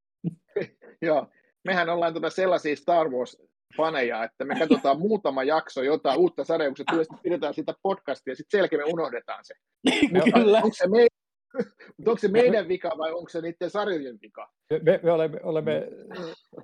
Joo, 1.02 1.26
mehän 1.64 1.88
ollaan 1.88 2.12
tuota 2.12 2.30
sellaisia 2.30 2.76
Star 2.76 3.10
Wars-faneja, 3.78 4.24
että 4.24 4.44
me 4.44 4.58
katsotaan 4.58 4.98
muutama 4.98 5.42
jakso 5.42 5.82
jotain 5.82 6.18
uutta 6.18 6.44
sarjaa, 6.44 6.68
kun 6.68 6.76
se 6.76 6.84
tulee, 6.90 7.04
pidetään 7.22 7.54
sitä 7.54 7.74
podcastia, 7.82 8.32
ja 8.32 8.36
sitten 8.36 8.58
selkeä 8.58 8.78
me 8.78 8.84
unohdetaan 8.84 9.44
se. 9.44 9.54
Kyllä. 10.34 10.58
Onko 10.58 10.74
se, 10.74 10.88
me, 10.88 11.06
onko 12.06 12.18
se 12.18 12.28
meidän 12.28 12.68
vika 12.68 12.92
vai 12.98 13.12
onko 13.12 13.28
se 13.28 13.40
niiden 13.40 13.70
sarjojen 13.70 14.18
vika? 14.22 14.48
Me, 14.82 15.00
me 15.02 15.12
olemme, 15.12 15.40
olemme 15.42 15.88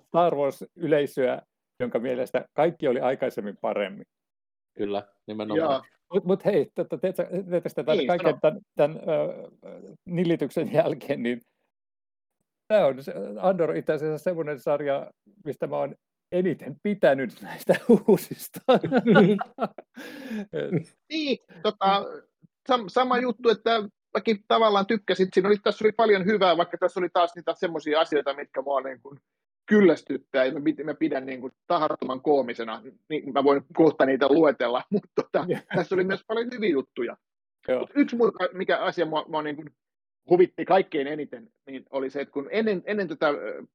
Star 0.07 0.35
Wars-yleisöä, 0.35 1.43
jonka 1.81 1.99
mielestä 1.99 2.45
kaikki 2.55 2.89
oli 2.89 3.01
aikaisemmin 3.01 3.57
paremmin. 3.61 4.07
Kyllä, 4.79 5.03
nimenomaan. 5.27 5.83
Mutta 6.15 6.27
mut 6.27 6.45
hei, 6.45 6.71
teetkö 6.75 7.71
tämän 7.75 7.97
niin, 7.97 8.09
kaiken 8.09 8.41
tämän, 8.41 8.61
tämän 8.77 8.97
uh, 8.97 9.53
nillityksen 10.05 10.73
jälkeen, 10.73 11.23
niin 11.23 11.41
tämä 12.69 12.87
on 12.87 12.97
Andor 13.41 13.77
itse 13.77 13.93
asiassa 13.93 14.25
semmoinen 14.25 14.61
sarja, 14.61 15.11
mistä 15.45 15.67
mä 15.67 15.77
oon 15.77 15.95
eniten 16.33 16.77
pitänyt 16.83 17.43
näistä 17.43 17.75
uusista. 18.09 18.61
niin, 21.09 21.39
tota, 21.63 22.05
sam- 22.73 22.89
sama 22.89 23.19
juttu, 23.19 23.49
että 23.49 23.83
mäkin 24.15 24.45
tavallaan 24.49 24.87
tykkäsin. 24.87 25.29
Siinä 25.33 25.49
oli, 25.49 25.57
tässä 25.57 25.85
oli 25.85 25.93
paljon 25.93 26.27
hyvää, 26.27 26.57
vaikka 26.57 26.79
tässä 26.79 27.01
oli 27.01 27.09
taas 27.09 27.35
niitä 27.37 27.55
semmoisia 27.55 28.01
asioita, 28.01 28.35
mitkä 28.35 28.63
mua 28.63 28.81
niin 28.81 29.01
kuin 29.03 29.21
kyllästyttää, 29.67 30.45
ja 30.45 30.53
mä, 30.53 30.61
mä 30.85 30.95
pidän 30.95 31.27
niin 31.27 31.41
kuin 31.41 31.53
tahattoman 31.67 32.21
koomisena, 32.21 32.83
niin 33.09 33.33
mä 33.33 33.45
voin 33.45 33.63
kohta 33.75 34.07
niitä 34.07 34.29
luetella, 34.29 34.83
mutta 34.93 35.09
tota, 35.15 35.47
tässä 35.75 35.95
oli 35.95 36.05
myös 36.05 36.25
paljon 36.27 36.49
hyviä 36.55 36.71
juttuja. 36.71 37.17
Mut 37.79 37.91
yksi 37.95 38.17
muu, 38.17 38.33
mikä 38.53 38.79
asia 38.79 39.07
mua, 39.07 39.25
mua 39.29 39.43
niin 39.43 39.57
kuin 39.57 39.71
huvitti 40.31 40.65
kaikkein 40.65 41.07
eniten, 41.07 41.51
niin 41.67 41.85
oli 41.91 42.11
se, 42.11 42.21
että 42.21 42.33
kun 42.33 42.49
ennen, 42.51 42.83
ennen 42.87 43.09
tätä 43.09 43.27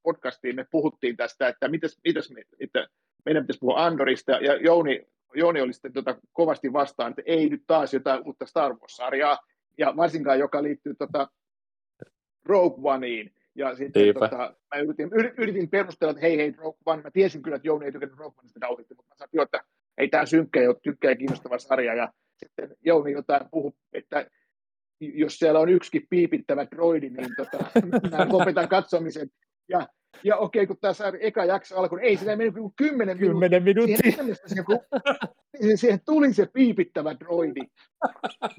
podcastia 0.03 0.53
me 0.53 0.65
puhuttiin 0.71 1.17
tästä, 1.17 1.47
että 1.47 1.67
mitäs, 1.67 1.99
mitäs 2.03 2.31
me, 2.31 2.41
että 2.59 2.87
meidän 3.25 3.43
pitäisi 3.43 3.59
puhua 3.59 3.85
Andorista, 3.85 4.31
ja 4.31 4.55
Jouni, 4.55 5.07
Jouni 5.35 5.61
oli 5.61 5.73
sitten 5.73 5.93
tota 5.93 6.15
kovasti 6.33 6.73
vastaan, 6.73 7.09
että 7.09 7.21
ei 7.25 7.49
nyt 7.49 7.63
taas 7.67 7.93
jotain 7.93 8.21
uutta 8.25 8.45
Star 8.45 8.73
Wars-sarjaa, 8.73 9.37
ja 9.77 9.93
varsinkaan 9.97 10.39
joka 10.39 10.63
liittyy 10.63 10.95
tota 10.95 11.27
Rogue 12.45 12.91
Oneiin, 12.91 13.33
ja 13.55 13.75
sitten 13.75 14.13
tota, 14.13 14.55
mä 14.75 14.81
yritin, 14.81 15.09
yritin 15.37 15.69
perustella, 15.69 16.11
että 16.11 16.21
hei 16.21 16.37
hei, 16.37 16.53
Rogue 16.57 16.81
One, 16.85 17.01
mä 17.01 17.11
tiesin 17.11 17.41
kyllä, 17.41 17.55
että 17.55 17.67
Jouni 17.67 17.85
ei 17.85 17.91
tykännyt 17.91 18.19
Rogue 18.19 18.39
Oneista 18.39 18.59
kauheasti, 18.59 18.93
mutta 18.93 19.09
mä 19.09 19.15
sanoin, 19.15 19.45
että 19.45 19.63
ei 19.97 20.07
tämä 20.07 20.25
synkkä 20.25 20.59
ole 20.59 20.75
tykkää 20.83 21.15
kiinnostava 21.15 21.57
sarja, 21.57 21.93
ja 21.93 22.13
sitten 22.37 22.75
Jouni 22.85 23.11
jotain 23.11 23.41
puhu, 23.51 23.75
että 23.93 24.25
jos 25.01 25.39
siellä 25.39 25.59
on 25.59 25.69
yksikin 25.69 26.07
piipittävä 26.09 26.65
droidi, 26.65 27.09
niin 27.09 27.35
tota, 27.37 27.57
mä 28.17 28.27
lopetan 28.29 28.67
katsomisen. 28.67 29.29
Ja, 29.69 29.87
ja 30.23 30.37
okei, 30.37 30.67
kun 30.67 30.77
tämä 30.81 30.93
eka 31.19 31.45
jakso 31.45 31.77
alkoi, 31.77 31.99
niin 31.99 32.09
ei 32.09 32.17
siinä 32.17 32.35
mennyt 32.35 32.55
kuin 32.55 32.73
kymmenen 32.75 33.17
minuuttia. 33.19 33.59
minuuttia. 33.59 33.97
Siihen, 33.97 34.35
siihen, 34.47 35.77
siihen 35.77 35.99
tuli 36.05 36.33
se 36.33 36.45
piipittävä 36.53 37.15
droidi. 37.19 37.61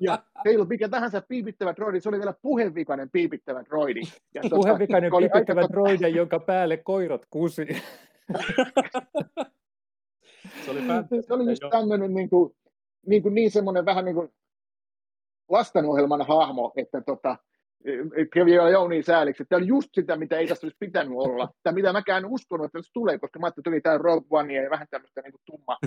Ja 0.01 0.23
ei 0.45 0.55
ollut 0.55 0.69
mikä 0.69 0.89
tahansa 0.89 1.23
piipittävä 1.29 1.73
droidi, 1.73 2.01
se 2.01 2.09
oli 2.09 2.19
vielä 2.19 2.35
puhevikainen 2.43 3.11
piipittävä 3.11 3.65
droidi. 3.65 4.01
Ja 4.35 4.43
tota, 4.43 4.57
puhevikainen 4.57 5.13
piipittävä 5.19 5.61
aika... 5.61 5.73
droidi, 5.73 6.17
jonka 6.17 6.41
päälle 6.41 6.77
koirat 6.77 7.27
kusi. 7.31 7.67
se 10.65 10.71
oli, 10.71 10.81
se 11.27 11.35
oli 11.35 11.51
just 11.51 11.63
tämmöinen 11.71 12.15
niin, 12.15 12.31
kuin, 12.31 12.55
niin, 13.07 13.23
kuin 13.23 13.35
niin 13.35 13.51
semmoinen 13.51 13.85
vähän 13.85 14.05
niin 14.05 14.15
kuin 14.15 14.29
lastenohjelman 15.49 16.27
hahmo, 16.27 16.73
että 16.77 17.01
tota, 17.01 17.37
vielä 18.45 18.71
Jouni 18.71 19.03
sääliksi. 19.03 19.45
Tämä 19.45 19.59
oli 19.59 19.67
just 19.67 19.89
sitä, 19.95 20.17
mitä 20.17 20.39
ei 20.39 20.47
tässä 20.47 20.67
olisi 20.67 20.77
pitänyt 20.81 21.13
olla. 21.17 21.49
Tai 21.63 21.73
mitä 21.73 21.93
mäkään 21.93 22.27
uskonut, 22.27 22.67
että 22.67 22.83
se 22.83 22.93
tulee, 22.93 23.19
koska 23.19 23.39
mä 23.39 23.47
ajattelin, 23.47 23.63
että 23.63 23.71
tuli 23.71 23.81
tämä 23.81 23.99
Rogue 23.99 24.39
One 24.39 24.55
ja 24.55 24.71
vähän 24.71 24.87
tämmöistä 24.91 25.21
niin 25.21 25.33
kuin 25.33 25.43
tumma, 25.45 25.79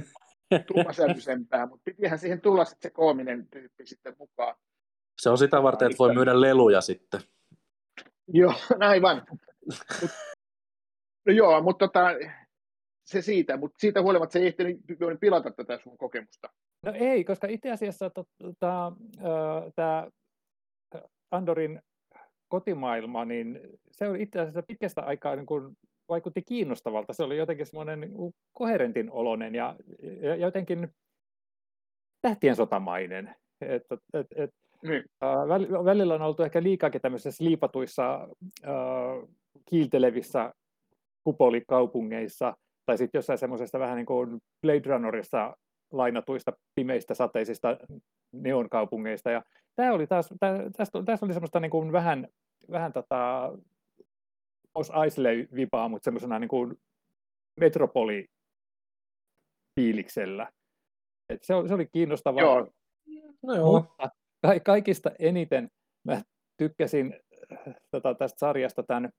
tummasävyisempää, 0.67 1.65
mutta 1.65 1.83
pitihän 1.83 2.19
siihen 2.19 2.41
tulla 2.41 2.65
sitten 2.65 2.89
se 2.89 2.93
koominen 2.93 3.47
tyyppi 3.47 3.85
sitten 3.85 4.15
mukaan. 4.19 4.55
Se 5.21 5.29
on 5.29 5.37
sitä 5.37 5.63
varten, 5.63 5.85
että 5.85 5.99
voi 5.99 6.13
myydä 6.13 6.41
leluja 6.41 6.81
sitten. 6.81 7.21
Joo, 8.27 8.53
aivan. 8.79 9.25
no 11.25 11.33
joo, 11.33 11.61
mutta 11.61 11.87
tota, 11.87 12.09
se 13.05 13.21
siitä, 13.21 13.57
mutta 13.57 13.79
siitä 13.79 14.01
huolimatta 14.01 14.33
se 14.33 14.39
ei 14.39 14.47
ehtinyt 14.47 14.79
pilata 15.19 15.51
tätä 15.51 15.79
sun 15.83 15.97
kokemusta. 15.97 16.49
No 16.85 16.91
ei, 16.95 17.23
koska 17.23 17.47
itse 17.47 17.71
asiassa 17.71 18.09
tota, 18.09 18.93
tämä 19.75 20.07
Andorin 21.31 21.81
kotimaailma, 22.47 23.25
niin 23.25 23.59
se 23.91 24.07
oli 24.07 24.21
itse 24.21 24.39
asiassa 24.39 24.63
pitkästä 24.67 25.01
aikaa 25.01 25.35
niin 25.35 25.45
kuin 25.45 25.77
vaikutti 26.09 26.41
kiinnostavalta. 26.41 27.13
Se 27.13 27.23
oli 27.23 27.37
jotenkin 27.37 27.65
semmoinen 27.65 27.99
niin 28.01 28.13
koherentin 28.53 29.11
oloinen 29.11 29.55
ja, 29.55 29.75
ja 30.21 30.35
jotenkin 30.35 30.89
tähtien 32.21 32.55
sotamainen. 32.55 33.35
Et, 33.61 33.83
et, 34.13 34.27
et, 34.35 34.51
niin. 34.83 35.03
äh, 35.23 35.85
välillä 35.85 36.15
on 36.15 36.21
oltu 36.21 36.43
ehkä 36.43 36.63
liikaakin 36.63 37.01
tämmöisissä 37.01 37.43
liipatuissa 37.43 38.27
äh, 38.63 39.29
kiiltelevissä 39.69 40.53
kupolikaupungeissa, 41.23 42.53
tai 42.85 42.97
sitten 42.97 43.19
jossain 43.19 43.39
semmoisessa 43.39 43.79
vähän 43.79 43.95
niin 43.95 44.05
kuin 44.05 44.39
Blade 44.61 44.81
Runnerissa 44.85 45.55
lainatuista 45.91 46.53
pimeistä 46.75 47.13
sateisista 47.13 47.77
neonkaupungeista. 48.33 49.31
Ja 49.31 49.43
tämä 49.75 49.93
oli 49.93 50.07
taas, 50.07 50.29
tästä, 50.77 51.03
tästä 51.05 51.25
oli 51.25 51.33
semmoista 51.33 51.59
niin 51.59 51.71
kuin 51.71 51.91
vähän, 51.91 52.27
vähän 52.71 52.93
tota, 52.93 53.51
Os 54.75 54.89
Eisley-vipaa, 55.03 55.89
mutta 55.89 56.05
semmoisena 56.05 56.39
niin 56.39 56.49
kuin 56.49 56.77
metropoli 57.59 58.27
fiiliksellä. 59.79 60.51
Et 61.29 61.43
se, 61.43 61.55
oli, 61.55 61.67
se 61.67 61.73
oli 61.73 61.85
kiinnostavaa. 61.85 62.41
Joo. 62.41 62.67
No 63.43 63.55
joo. 63.55 63.71
Mutta 63.71 64.09
ka- 64.41 64.59
kaikista 64.59 65.11
eniten 65.19 65.71
mä 66.03 66.21
tykkäsin 66.57 67.19
tota, 67.91 68.15
tästä 68.15 68.39
sarjasta 68.39 68.83
tämän, 68.83 69.09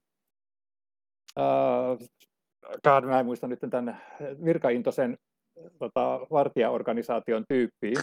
uh, 1.38 3.06
mä 3.06 3.20
en 3.20 3.26
muista 3.26 3.46
nyt 3.46 3.61
tämän 3.70 4.02
virkaintoisen 4.44 5.18
tota, 5.79 6.27
vartijaorganisaation 6.31 7.45
tyyppiin. 7.49 7.97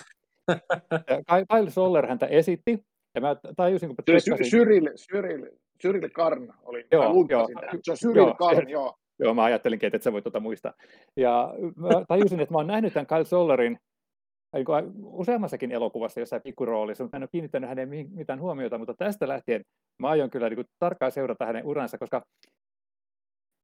Kyle 1.52 1.70
Soller 1.70 2.08
häntä 2.08 2.26
esitti, 2.26 2.80
ja 3.16 3.22
mä 3.22 3.36
tajusin, 3.56 3.90
kun 3.90 3.96
mä 4.00 4.20
tsekkasin... 4.20 4.52
Cyril, 4.52 4.90
Cyril, 4.96 5.46
Cyril 5.82 6.10
Karn 6.10 6.54
oli, 6.64 6.86
joo, 6.92 7.26
joo, 7.30 7.48
se 7.84 7.92
on 7.92 7.98
Cyril 7.98 8.24
joo, 8.24 8.36
Karn, 8.36 8.70
joo. 8.70 8.94
Joo, 9.20 9.34
mä 9.34 9.44
ajattelinkin, 9.44 9.88
että 9.88 9.96
et 9.96 10.04
sä 10.04 10.14
voi 10.14 10.22
tuota 10.22 10.40
muistaa. 10.40 10.74
Ja 11.18 11.54
mä 11.76 11.90
tajusin, 12.08 12.40
että 12.40 12.54
mä 12.54 12.58
oon 12.58 12.68
nähnyt 12.68 12.94
tämän 12.94 13.08
Kyle 13.08 13.26
Sollerin 13.26 13.78
niin 14.54 14.66
useammassakin 15.04 15.72
elokuvassa 15.72 16.20
jossain 16.20 16.42
pikkuroolissa, 16.42 17.04
mutta 17.04 17.18
en 17.18 17.24
ole 17.24 17.30
kiinnittänyt 17.32 17.70
hänen 17.70 17.90
mitään 17.90 18.40
huomiota, 18.40 18.78
mutta 18.78 18.94
tästä 18.94 19.28
lähtien 19.28 19.62
mä 20.00 20.10
aion 20.10 20.30
kyllä 20.30 20.50
niin 20.50 20.56
kuin, 20.56 20.68
tarkkaan 20.80 21.12
seurata 21.12 21.46
hänen 21.46 21.66
uransa, 21.66 21.98
koska 21.98 22.22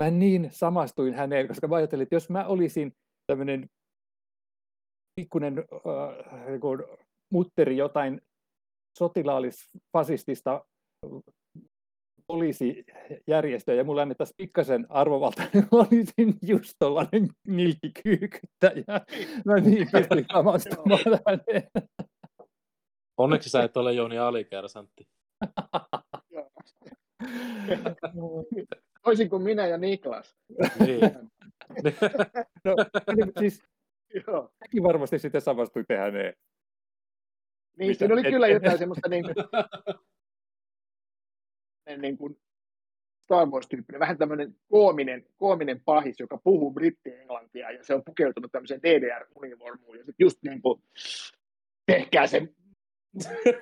mä 0.03 0.09
niin 0.09 0.47
samastuin 0.51 1.13
häneen, 1.13 1.47
koska 1.47 1.67
mä 1.67 1.75
ajattelin, 1.75 2.03
että 2.03 2.15
jos 2.15 2.29
mä 2.29 2.45
olisin 2.45 2.91
tämmöinen 3.27 3.69
pikkuinen 5.19 5.57
äh, 5.57 6.45
niin 6.47 6.97
mutteri 7.31 7.77
jotain 7.77 8.21
sotilaallisfasistista 8.97 10.65
poliisijärjestöä 12.27 13.75
ja 13.75 13.83
mulle 13.83 14.01
annettaisiin 14.01 14.37
pikkasen 14.37 14.85
arvovalta, 14.89 15.43
niin 15.53 15.67
olisin 15.71 16.37
just 16.41 16.73
tollainen 16.79 17.27
nilkkikyykyttäjä. 17.47 18.83
Mä 19.45 19.55
niin 19.55 19.87
pystyn 19.91 20.25
samastumaan 20.33 20.99
häneen. 21.27 21.69
Onneksi 23.17 23.49
sä 23.49 23.63
et 23.63 23.77
ole 23.77 23.93
Jouni 23.93 24.17
alikersantti. 24.17 25.07
Toisin 29.03 29.29
kuin 29.29 29.41
minä 29.41 29.67
ja 29.67 29.77
Niklas. 29.77 30.35
Niin. 30.79 31.01
No, 32.65 32.75
niin, 33.15 33.31
siis 33.39 33.63
Joo. 34.27 34.51
säkin 34.59 34.83
varmasti 34.83 35.19
sitten 35.19 35.41
samastuitte 35.41 35.97
häneen. 35.97 36.33
Niin, 37.77 37.87
Mitä? 37.89 37.99
siinä 37.99 38.13
oli 38.13 38.21
Et- 38.21 38.27
kyllä 38.33 38.47
jotain 38.47 38.77
semmoista 38.77 39.09
niin 39.09 39.23
kuin, 39.23 39.35
niin 42.01 42.17
kuin 42.17 42.37
Star 43.23 43.47
Wars-tyyppinen, 43.47 43.99
vähän 43.99 44.17
tämmöinen 44.17 44.55
koominen, 44.69 45.25
koominen 45.37 45.81
pahis, 45.85 46.19
joka 46.19 46.37
puhuu 46.43 46.73
britti-englantia, 46.73 47.71
ja 47.71 47.83
se 47.83 47.93
on 47.93 48.03
pukeutunut 48.05 48.51
tämmöiseen 48.51 48.81
DDR-univormuun, 48.83 49.97
ja 49.97 50.05
sitten 50.05 50.25
just 50.25 50.37
niin 50.43 50.61
kuin, 50.61 50.83
tehkää 51.85 52.27
se, 52.27 52.47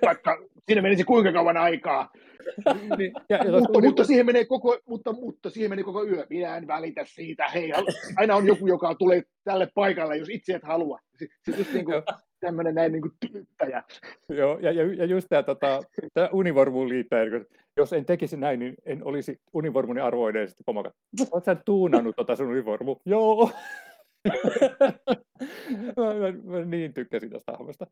vaikka 0.06 0.38
siinä 0.66 0.82
menisi 0.82 1.04
kuinka 1.04 1.32
kauan 1.32 1.58
aikaa, 1.58 2.10
Niin, 2.98 3.14
ja, 3.30 3.38
ja 3.38 3.60
mutta, 3.60 3.82
mutta, 3.82 4.04
siihen 4.04 4.26
menee 4.26 4.46
koko, 4.46 4.78
mutta, 4.88 5.14
mutta 5.14 5.50
siihen 5.50 5.70
menee 5.70 5.84
koko 5.84 6.06
yö. 6.06 6.26
Minä 6.30 6.58
en 6.58 6.68
välitä 6.68 7.06
siitä. 7.06 7.48
Hei, 7.54 7.72
aina 8.16 8.36
on 8.36 8.48
joku, 8.48 8.68
joka 8.68 8.96
tulee 8.96 9.24
tälle 9.44 9.68
paikalle, 9.76 10.18
jos 10.18 10.30
itse 10.30 10.54
et 10.54 10.64
halua. 10.64 11.00
Se 11.20 11.58
just 11.58 11.74
niin 11.74 11.86
kuin 11.86 12.04
tämmöinen 12.40 12.76
näin 12.76 12.92
niin 12.92 13.02
kuin 13.02 13.14
tyyttäjä. 13.32 13.84
Joo, 14.30 14.60
ja, 14.60 14.72
ja, 14.72 14.94
ja 14.94 15.06
just 15.06 15.28
tämä 15.30 15.44
tota, 15.44 15.82
tää 16.14 16.30
univormuun 16.32 16.90
kun 17.32 17.46
jos 17.78 17.94
en 17.94 18.06
tekisi 18.06 18.38
näin, 18.38 18.60
niin 18.60 18.76
en 18.86 19.06
olisi 19.06 19.40
univormuni 19.54 20.02
arvoinen. 20.02 20.50
Sitten 20.50 20.76
katsoo, 20.76 21.28
oot 21.32 21.46
sä 21.46 21.56
tuunannut 21.56 22.16
tota 22.16 22.36
sun 22.36 22.48
univormu? 22.48 22.96
Joo. 23.06 23.52
mä, 25.98 26.14
mä, 26.14 26.32
mä, 26.44 26.66
niin 26.66 26.94
tykkäsin 26.94 27.30
tästä 27.30 27.52
hahmosta. 27.52 27.88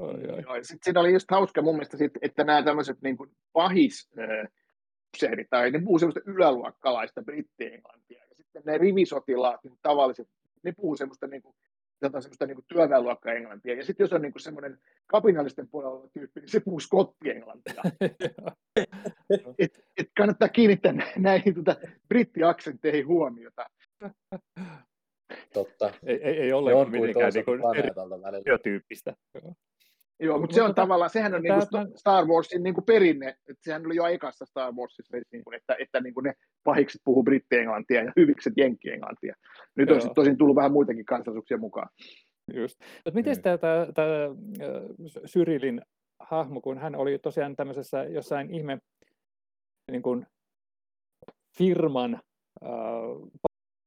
Oi, 0.00 0.14
oi. 0.32 0.42
Joo, 0.42 0.56
ja 0.56 0.64
sit 0.64 0.82
siinä 0.82 1.00
oli 1.00 1.12
just 1.12 1.30
hauska 1.30 1.62
mun 1.62 1.74
mielestä, 1.74 1.96
sit, 1.96 2.12
että 2.22 2.44
nämä 2.44 2.62
tämmöiset 2.62 3.02
niin 3.02 3.16
kuin 3.16 3.30
pahis 3.52 4.10
äh, 4.18 4.48
tai 5.50 5.70
ne 5.70 5.80
puhuu 5.80 5.98
semmoista 5.98 6.20
yläluokkalaista 6.30 7.22
britti-englantia, 7.22 8.24
ja 8.28 8.34
sitten 8.36 8.62
ne 8.66 8.78
rivisotilaat, 8.78 9.64
niin 9.64 9.78
tavalliset, 9.82 10.28
ne 10.62 10.72
puhuu 10.72 10.96
semmoista 10.96 11.26
niin 11.26 11.42
kuin, 11.42 11.56
jotain 12.02 12.22
semmoista 12.22 12.46
niin 12.46 12.54
kuin 12.54 12.64
työväenluokka-englantia, 12.68 13.74
ja 13.74 13.84
sitten 13.84 14.04
jos 14.04 14.12
on 14.12 14.22
niin 14.22 14.32
kuin 14.32 14.42
semmoinen 14.42 14.78
kapinallisten 15.06 15.68
puolella 15.68 15.94
oleva 15.94 16.08
tyyppi, 16.12 16.40
niin 16.40 16.50
se 16.50 16.60
puhuu 16.60 16.80
skotti-englantia. 16.80 17.82
et, 19.58 19.84
et 19.96 20.10
kannattaa 20.16 20.48
kiinnittää 20.48 20.92
nä- 20.92 21.12
näihin 21.16 21.54
tota, 21.54 21.76
brittiaksentteihin 22.08 23.06
huomiota. 23.06 23.66
Totta. 25.52 25.92
ei, 26.06 26.22
ei, 26.22 26.38
ei 26.40 26.52
kuin 26.72 26.90
mitenkään 26.90 27.32
niin 27.34 27.60
planeetalta 27.60 28.22
välillä. 28.22 28.42
Joo. 30.20 30.38
Mutta 30.38 30.52
Mut- 30.52 30.54
se 30.54 30.62
on 30.62 30.68
mutta 30.68 30.82
tavallaan, 30.82 31.10
sehän 31.10 31.34
on 31.34 31.42
niinku 31.42 31.66
Star 31.96 32.24
Warsin 32.24 32.62
niinku 32.62 32.82
perinne, 32.82 33.28
että 33.28 33.62
sehän 33.62 33.86
oli 33.86 33.96
jo 33.96 34.06
ekassa 34.06 34.44
Star 34.44 34.72
Warsissa, 34.72 35.16
niinku, 35.32 35.50
että, 35.52 35.76
että 35.78 36.00
niinku 36.00 36.20
ne 36.20 36.34
pahikset 36.64 37.00
puhuu 37.04 37.22
britti-englantia 37.22 38.04
ja 38.04 38.12
hyvikset 38.16 38.52
jenkki-englantia. 38.56 39.34
Nyt 39.76 39.90
on 39.90 39.94
Joo. 39.94 40.00
sitten 40.00 40.14
tosin 40.14 40.38
tullut 40.38 40.56
vähän 40.56 40.72
muitakin 40.72 41.04
kansallisuuksia 41.04 41.58
mukaan. 41.58 41.88
Just. 42.54 42.80
Miten 43.14 43.36
Mm. 43.36 43.42
tämä, 43.42 43.58
tämä, 43.58 43.86
tämä 43.94 44.08
Syrilin 45.24 45.82
hahmo, 46.20 46.60
kun 46.60 46.78
hän 46.78 46.94
oli 46.94 47.18
tosiaan 47.18 47.56
tämmöisessä 47.56 48.04
jossain 48.04 48.54
ihme 48.54 48.78
niin 49.90 50.02
kuin 50.02 50.26
firman 51.58 52.14
äh, 52.64 52.70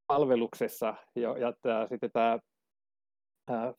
palveluksessa, 0.08 0.96
ja, 1.16 1.38
ja 1.38 1.54
tää, 1.62 1.88
sitten 1.88 2.12
tämä 2.12 2.40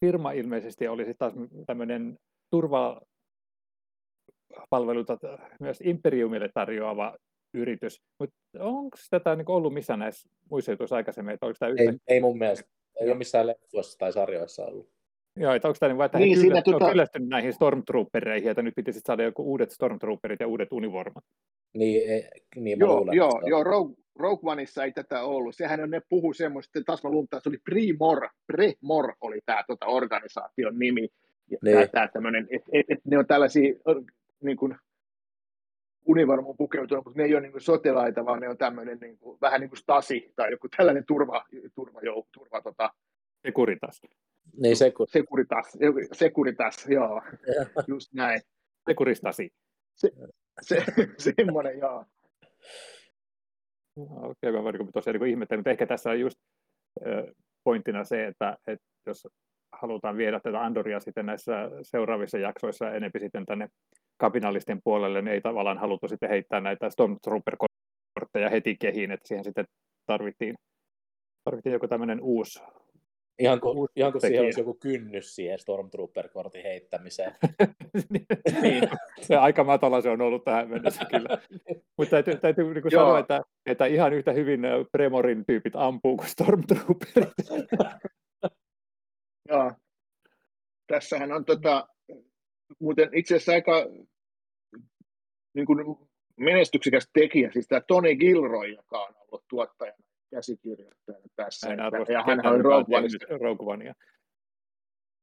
firma 0.01 0.33
ilmeisesti 0.33 0.89
oli 0.89 1.05
sitten 1.05 1.19
taas 1.19 1.49
tämmöinen 1.67 2.19
turvapalveluita 2.55 5.19
myös 5.61 5.79
Imperiumille 5.85 6.49
tarjoava 6.55 7.17
yritys. 7.55 8.03
Mutta 8.19 8.37
onko 8.59 8.97
tätä 9.11 9.37
niin 9.37 9.51
ollut 9.51 9.75
missään 9.75 9.99
näissä 9.99 10.29
muissa 10.51 10.73
jutuissa 10.73 10.97
aikaisemmin, 10.97 11.35
että 11.35 11.47
tämä 11.59 11.71
yhtä 11.71 11.83
Ei, 11.83 11.99
ei 12.09 12.21
mun 12.21 12.39
mielestä. 12.39 12.71
Ei 13.01 13.09
ole 13.09 13.17
missään 13.17 13.47
leffoissa 13.47 13.99
tai 13.99 14.13
sarjoissa 14.13 14.65
ollut. 14.65 14.89
Joo, 15.37 15.55
että 15.55 15.69
onko 15.69 15.77
tämä 15.81 15.89
niin, 15.89 15.99
vaan, 15.99 16.07
että 16.07 16.19
Niin, 16.19 16.39
he 16.39 16.45
kyllästynyt, 16.45 16.81
tota- 16.81 16.85
on 16.85 16.91
kyllästynyt 16.91 17.29
näihin 17.29 17.53
stormtroopereihin, 17.53 18.51
että 18.51 18.63
nyt 18.63 18.75
pitäisi 18.77 19.01
saada 19.07 19.23
joku 19.23 19.43
uudet 19.43 19.71
stormtrooperit 19.71 20.41
ja 20.41 20.49
uudet 20.49 20.73
univormat. 20.73 21.25
Niin, 21.75 22.11
ei, 22.11 22.29
niin 22.57 22.79
Joo, 22.79 22.97
luulen, 22.97 23.17
joo, 23.17 23.37
että 23.37 23.51
joo 23.51 23.65
Rogue, 23.65 23.97
Rogue 24.19 24.53
Oneissa 24.53 24.85
ei 24.85 24.93
tätä 24.93 25.23
ollut. 25.23 25.57
Sehän 25.57 25.81
on, 25.81 25.91
ne 25.91 26.01
puhu 26.09 26.33
semmoista, 26.33 26.81
taas 26.87 27.05
mä 27.05 27.11
luntaan, 27.11 27.43
se 27.43 27.49
oli 27.49 27.59
Primor, 27.65 28.29
Premor 28.47 29.15
oli 29.21 29.41
tämä 29.47 29.65
tota, 29.67 29.87
organisaation 29.87 30.79
nimi. 30.79 31.09
Ja 31.51 31.59
Niin. 31.63 31.77
tää, 31.77 31.87
tää 31.87 32.09
tämmönen, 32.09 32.47
et, 32.51 32.63
et, 32.73 32.87
et, 32.89 32.99
ne 33.05 33.19
on 33.19 33.27
tällaisia 33.27 33.75
niin 34.43 34.57
kuin, 34.57 34.77
univormuun 36.07 36.57
pukeutunut, 36.57 37.05
mutta 37.05 37.21
ne 37.21 37.25
ei 37.25 37.35
ole 37.35 37.41
niin 37.41 37.53
kuin 37.53 37.63
sotilaita, 37.63 38.25
vaan 38.25 38.41
ne 38.41 38.49
on 38.49 38.59
tämmöinen 38.59 38.99
niin 39.01 39.19
kuin, 39.19 39.39
vähän 39.41 39.61
niin 39.61 39.71
kuin 39.71 39.79
Stasi 39.79 40.33
tai 40.37 40.51
joku 40.51 40.69
tällainen 40.77 41.05
turva, 41.07 41.45
turva, 41.75 42.01
jou, 42.03 42.27
turva 42.33 42.63
tota, 42.63 42.91
Se 43.47 43.53
kuritas. 43.53 44.01
Niin 44.57 44.77
se, 44.77 44.91
kun... 44.91 45.07
Securitas, 45.09 45.79
Securitas, 46.13 46.87
joo, 46.89 47.23
just 47.87 48.13
näin. 48.13 48.41
Se 48.87 48.95
kuristasi. 48.95 49.51
Se, 50.63 50.85
semmoinen, 51.37 51.79
joo. 51.79 52.05
Okei, 53.97 54.51
okay, 54.51 54.53
mä 54.53 54.59
olen 54.59 54.93
tosiaan 54.93 55.21
niin 55.21 55.31
ihmettänyt, 55.31 55.59
mutta 55.59 55.71
ehkä 55.71 55.87
tässä 55.87 56.11
on 56.11 56.21
just 56.21 56.39
pointtina 57.65 58.05
se, 58.05 58.27
että, 58.27 58.57
että 58.67 58.87
jos 59.07 59.29
halutaan 59.81 60.17
viedä 60.17 60.41
tätä 60.41 60.61
Andoria 60.61 61.01
sitten 61.01 61.27
näissä 61.27 61.71
seuraavissa 61.83 62.39
jaksoissa 62.39 62.89
enemmän 62.89 63.21
sitten 63.21 63.47
tänne 63.47 63.69
kapinallisten 64.17 64.81
puolelle, 64.85 65.23
niin 65.23 65.35
ei 65.35 65.41
tavallaan 65.41 65.79
haluttu 65.79 66.09
sitten 66.09 66.29
heittää 66.29 66.61
näitä 66.61 66.91
Stormtrooper-kortteja 66.91 68.51
heti 68.51 68.77
kehiin, 68.77 69.11
että 69.11 69.29
siihen 69.29 69.45
sitten 69.45 69.65
tarvittiin, 70.07 70.55
tarvittiin 71.45 71.73
joku 71.73 71.89
tämmöinen 71.89 72.21
uusi 72.21 72.63
Ihan 73.39 73.61
kuin, 73.61 73.79
Uusi 73.79 73.93
ihan 73.97 74.13
kuin 74.13 74.21
siihen 74.21 74.45
olisi 74.45 74.61
joku 74.61 74.75
kynnys 74.75 75.35
siihen 75.35 75.59
Stormtrooper-kortin 75.59 76.63
heittämiseen. 76.63 77.33
niin, 78.63 78.89
se 79.21 79.37
aika 79.37 79.65
matala 79.65 80.01
se 80.01 80.11
on 80.11 80.21
ollut 80.21 80.45
tähän 80.45 80.69
mennessä 80.69 81.05
kyllä. 81.05 81.39
Mutta 81.99 82.11
täytyy, 82.11 82.37
täytyy 82.37 82.75
niin 82.75 82.91
sanoa, 82.91 83.19
että, 83.19 83.43
että 83.67 83.87
ihan 83.87 84.13
yhtä 84.13 84.33
hyvin 84.33 84.65
ö, 84.65 84.85
Premorin 84.93 85.45
tyypit 85.47 85.77
ampuu 85.77 86.17
kuin 86.17 86.29
Stormtrooperit. 86.29 87.33
Joo. 89.49 89.73
Tässähän 90.87 91.33
on 91.33 91.45
tota, 91.45 91.89
muuten 92.79 93.09
itse 93.13 93.35
asiassa 93.35 93.53
aika 93.53 93.73
niin 95.55 95.67
kuin 95.67 96.09
menestyksekäs 96.37 97.11
tekijä, 97.13 97.51
siis 97.53 97.69
tämä 97.69 97.81
Tony 97.81 98.15
Gilroy, 98.17 98.69
joka 98.69 99.03
on 99.03 99.15
ollut 99.17 99.45
tuottajana 99.49 99.97
ja 99.99 100.37
käsikirjoittajana 100.37 101.25
tässä. 101.37 101.73
En 101.73 101.81
arvosta 101.81 102.13
ja 102.13 102.23
hän 102.23 102.47
on 102.47 102.61
Rogue 103.41 103.73
Onea. 103.73 103.95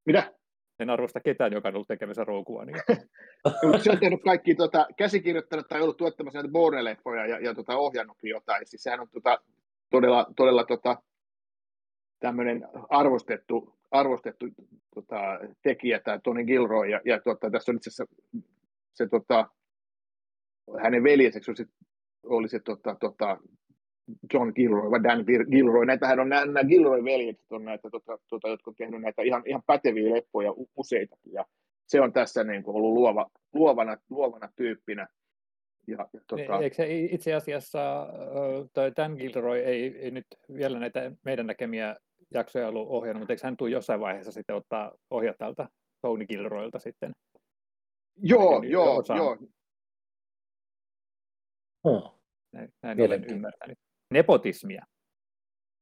Mitä? 0.06 0.34
En 0.80 0.90
arvosta 0.90 1.20
ketään, 1.20 1.54
joka 1.54 1.68
on 1.68 1.76
ollut 1.76 1.88
tekemässä 1.88 2.24
Rogue 2.24 2.62
Onea. 2.62 2.84
Se 3.84 3.92
on 3.92 4.00
tehnyt 4.00 4.24
kaikki 4.24 4.56
tota, 4.56 4.88
käsikirjoittanut 4.98 5.68
tai 5.68 5.82
ollut 5.82 5.98
tuottamassa 5.98 6.40
näitä 6.40 6.52
Bourne-leffoja 6.52 7.26
ja, 7.26 7.40
ja 7.40 7.56
tota, 7.56 7.78
ohjannutkin 7.78 8.30
jotain. 8.30 8.68
Siis 8.68 8.84
sehän 8.84 9.00
on 9.00 9.10
tota, 9.10 9.40
todella, 9.90 10.26
todella 10.36 10.64
tota, 10.64 10.98
tämmöinen 12.20 12.68
arvostettu, 12.90 13.81
arvostettu 13.92 14.46
tota, 14.96 15.40
tekijä, 15.64 16.00
tämä 16.00 16.20
Tony 16.24 16.44
Gilroy. 16.46 16.90
Ja, 16.90 17.02
ja 17.06 17.22
tota, 17.22 17.52
tässä 17.52 17.72
on 17.72 17.76
itse 17.76 17.90
asiassa 17.90 18.16
se, 18.94 19.08
tota, 19.08 19.50
hänen 20.82 21.04
veljeseksi 21.04 21.52
oli 21.52 21.58
se, 21.58 21.66
oli 22.24 22.48
se 22.48 22.60
tota, 22.60 22.96
tota, 23.00 23.38
John 24.34 24.52
Gilroy 24.56 24.92
vai 24.92 25.04
Dan 25.04 25.20
Gil- 25.20 25.50
Gilroy. 25.52 25.86
Näitähän 25.86 26.20
on 26.20 26.30
nämä, 26.30 26.46
nämä 26.46 26.64
Gilroy-veljekset 26.64 27.52
on 27.52 27.66
näitä, 27.66 27.90
tota, 27.90 28.20
tota, 28.28 28.48
jotka 28.48 28.72
on 28.72 28.76
tehnyt 28.76 29.02
näitä 29.02 29.22
ihan, 29.22 29.44
ihan 29.46 29.64
päteviä 29.66 30.16
leppoja 30.16 30.54
useitakin. 30.76 31.34
Ja 31.34 31.46
se 31.86 32.02
on 32.02 32.14
tässä 32.14 32.44
niin 32.44 32.64
kuin 32.64 32.76
ollut 32.76 32.94
luova, 32.94 33.30
luovana, 33.54 33.98
luovana 34.10 34.50
tyyppinä. 34.56 35.08
Ja, 35.88 35.98
ja, 36.14 36.22
tota, 36.28 36.60
Eikö 36.60 36.76
se 36.76 36.96
itse 36.96 37.34
asiassa 37.34 38.04
ö, 38.04 38.68
toi 38.74 38.92
Dan 38.98 39.16
Gilroy 39.20 39.60
ei, 39.60 39.98
ei 39.98 40.12
nyt 40.12 40.26
vielä 40.54 40.80
näitä 40.80 41.12
meidän 41.26 41.48
näkemiä 41.48 41.96
jaksoja 42.34 42.68
ollut 42.68 42.88
ohjannut, 42.90 43.22
mutta 43.22 43.34
eikö 43.34 43.48
hän 43.48 43.58
tule 43.58 43.70
jossain 43.70 44.00
vaiheessa 44.00 44.32
sitten 44.32 44.56
ottaa 44.56 44.92
ohjat 45.10 45.38
tältä 45.38 45.70
Tony 46.02 46.26
Gilroylta 46.26 46.80
sitten? 46.80 47.12
joo, 48.24 48.64
joo, 48.64 48.98
osaan. 48.98 49.18
joo. 49.18 49.38
Hmm. 51.90 52.20
Näin, 52.52 52.74
näin 52.84 53.02
olen 53.02 53.26
ymmärtänyt. 53.32 53.78
Nepotismia. 54.14 54.86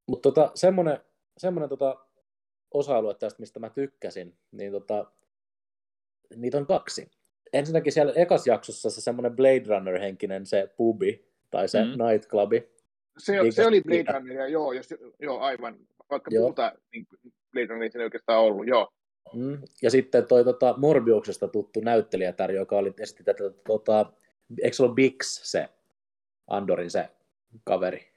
Mutta 0.07 0.31
tota, 0.31 0.51
semmoinen, 0.55 0.99
semmoinen 1.37 1.69
tota, 1.69 2.05
osa-aluetta 2.73 3.19
tästä, 3.19 3.39
mistä 3.39 3.59
mä 3.59 3.69
tykkäsin, 3.69 4.37
niin 4.51 4.71
tota, 4.71 5.11
niitä 6.35 6.57
on 6.57 6.65
kaksi. 6.65 7.11
Ensinnäkin 7.53 7.91
siellä 7.91 8.13
ekas 8.15 8.47
jaksossa 8.47 8.89
se 8.89 9.01
semmoinen 9.01 9.35
Blade 9.35 9.63
Runner-henkinen 9.67 10.45
se 10.45 10.73
pubi, 10.77 11.25
tai 11.49 11.67
se 11.67 11.83
mm. 11.83 12.03
nightclubi. 12.05 12.69
Se, 13.17 13.33
se 13.49 13.67
oli 13.67 13.81
Blade 13.81 14.13
Runner, 14.13 14.47
joo, 14.47 14.73
jos, 14.73 14.93
joo, 15.19 15.39
aivan. 15.39 15.79
Vaikka 16.09 16.31
joo. 16.33 16.43
muuta 16.43 16.73
niin 16.93 17.69
Runner 17.69 17.91
ei 17.95 18.03
oikeastaan 18.03 18.39
ollut, 18.39 18.67
joo. 18.67 18.89
Mm. 19.33 19.61
Ja 19.81 19.91
sitten 19.91 20.27
toi 20.27 20.43
tota, 20.43 20.75
Morbiuksesta 20.77 21.47
tuttu 21.47 21.79
näyttelijätär, 21.79 22.51
joka 22.51 22.77
oli 22.77 22.93
esti 22.99 23.23
tätä, 23.23 23.43
tota, 23.67 24.13
eikö 24.63 24.75
se 24.75 24.83
ollut 24.83 24.95
Bix 24.95 25.41
se 25.43 25.69
Andorin 26.47 26.91
se 26.91 27.09
kaveri? 27.63 28.11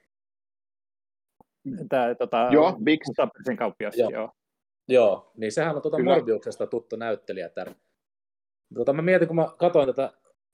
Tämä 1.89 2.15
tota, 2.15 2.49
joo, 2.53 2.77
Bix. 2.85 3.01
kauppias, 3.59 3.97
joo. 3.97 4.11
joo. 4.11 4.31
Joo, 4.89 5.33
niin 5.37 5.53
sehän 5.53 5.77
on 5.77 5.83
tuota 5.83 6.03
Morbiuksesta 6.03 6.67
tuttu 6.67 6.97
näyttelijätär. 6.97 7.71
Tota, 8.75 8.93
mä 8.93 9.03
mietin, 9.03 9.29
kun 9.29 9.37
mä 9.37 9.49
katsoin 9.59 9.87
tätä 9.87 10.13